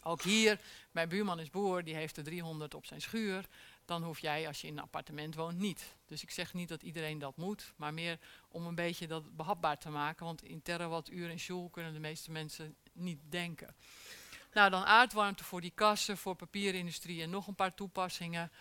[0.03, 0.59] Ook hier,
[0.91, 3.45] mijn buurman is boer, die heeft er 300 op zijn schuur.
[3.85, 5.95] Dan hoef jij, als je in een appartement woont, niet.
[6.05, 9.77] Dus ik zeg niet dat iedereen dat moet, maar meer om een beetje dat behapbaar
[9.77, 10.25] te maken.
[10.25, 13.75] Want in terawattuur en joule kunnen de meeste mensen niet denken.
[14.55, 18.51] Nou, dan aardwarmte voor die kassen, voor papierindustrie en nog een paar toepassingen.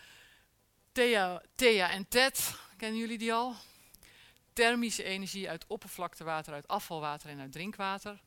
[0.91, 3.55] Thea, Thea en TED, kennen jullie die al?
[4.53, 8.21] Thermische energie uit oppervlaktewater, uit afvalwater en uit drinkwater.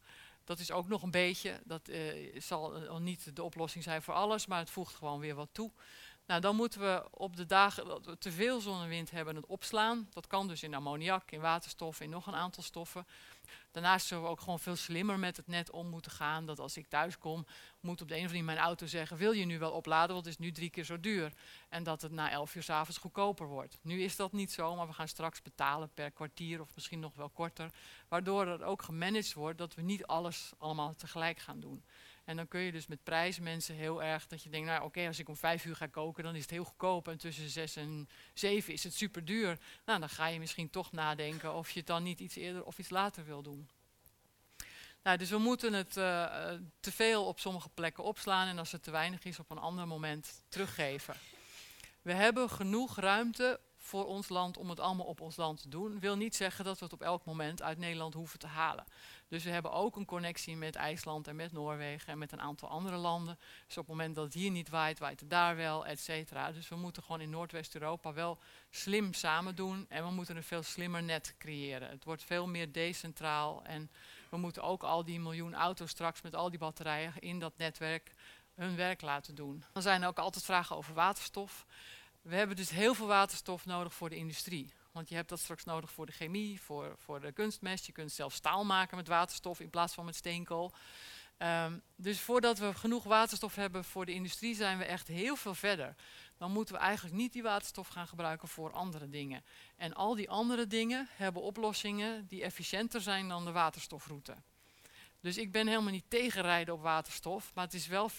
[0.44, 4.14] Dat is ook nog een beetje, dat uh, zal uh, niet de oplossing zijn voor
[4.14, 5.70] alles, maar het voegt gewoon weer wat toe.
[6.26, 9.36] Nou, dan moeten we op de dagen dat we te veel zon en wind hebben
[9.36, 10.08] het opslaan.
[10.12, 13.06] Dat kan dus in ammoniak, in waterstof, in nog een aantal stoffen.
[13.80, 16.46] Daarnaast zullen we ook gewoon veel slimmer met het net om moeten gaan.
[16.46, 17.46] Dat als ik thuis kom,
[17.80, 20.14] moet op de een of andere manier mijn auto zeggen: Wil je nu wel opladen?
[20.14, 21.32] Want het is nu drie keer zo duur.
[21.68, 23.78] En dat het na elf uur s avonds goedkoper wordt.
[23.82, 27.14] Nu is dat niet zo, maar we gaan straks betalen per kwartier of misschien nog
[27.14, 27.70] wel korter.
[28.08, 31.84] Waardoor er ook gemanaged wordt dat we niet alles allemaal tegelijk gaan doen.
[32.28, 35.06] En dan kun je dus met prijs mensen heel erg dat je denkt, nou oké,
[35.06, 37.08] als ik om vijf uur ga koken, dan is het heel goedkoop.
[37.08, 39.58] En tussen zes en zeven is het super duur.
[39.84, 42.78] Nou, dan ga je misschien toch nadenken of je het dan niet iets eerder of
[42.78, 43.68] iets later wil doen.
[45.02, 48.82] Nou, dus we moeten het uh, te veel op sommige plekken opslaan en als het
[48.82, 51.14] te weinig is op een ander moment teruggeven.
[52.02, 56.00] We hebben genoeg ruimte voor ons land om het allemaal op ons land te doen.
[56.00, 58.84] Wil niet zeggen dat we het op elk moment uit Nederland hoeven te halen.
[59.28, 62.68] Dus we hebben ook een connectie met IJsland en met Noorwegen en met een aantal
[62.68, 63.38] andere landen.
[63.66, 66.52] Dus op het moment dat het hier niet waait, waait het daar wel, et cetera.
[66.52, 68.38] Dus we moeten gewoon in Noordwest-Europa wel
[68.70, 71.88] slim samen doen en we moeten een veel slimmer net creëren.
[71.88, 73.90] Het wordt veel meer decentraal en
[74.30, 78.14] we moeten ook al die miljoen auto's straks met al die batterijen in dat netwerk
[78.54, 79.64] hun werk laten doen.
[79.72, 81.66] Dan zijn er ook altijd vragen over waterstof.
[82.28, 84.72] We hebben dus heel veel waterstof nodig voor de industrie.
[84.92, 87.86] Want je hebt dat straks nodig voor de chemie, voor, voor de kunstmest.
[87.86, 90.72] Je kunt zelfs staal maken met waterstof in plaats van met steenkool.
[91.38, 95.54] Um, dus voordat we genoeg waterstof hebben voor de industrie, zijn we echt heel veel
[95.54, 95.94] verder.
[96.36, 99.44] Dan moeten we eigenlijk niet die waterstof gaan gebruiken voor andere dingen.
[99.76, 104.34] En al die andere dingen hebben oplossingen die efficiënter zijn dan de waterstofroute.
[105.20, 108.14] Dus ik ben helemaal niet tegen rijden op waterstof, maar het is wel 40%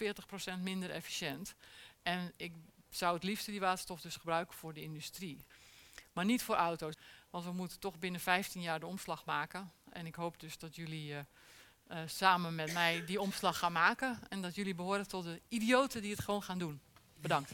[0.60, 1.54] minder efficiënt.
[2.02, 2.52] En ik
[2.90, 5.44] zou het liefst die waterstof dus gebruiken voor de industrie.
[6.12, 6.94] Maar niet voor auto's,
[7.30, 9.72] want we moeten toch binnen 15 jaar de omslag maken.
[9.92, 11.18] En ik hoop dus dat jullie uh,
[11.88, 14.18] uh, samen met mij die omslag gaan maken.
[14.28, 16.80] En dat jullie behoren tot de idioten die het gewoon gaan doen.
[17.20, 17.52] Bedankt.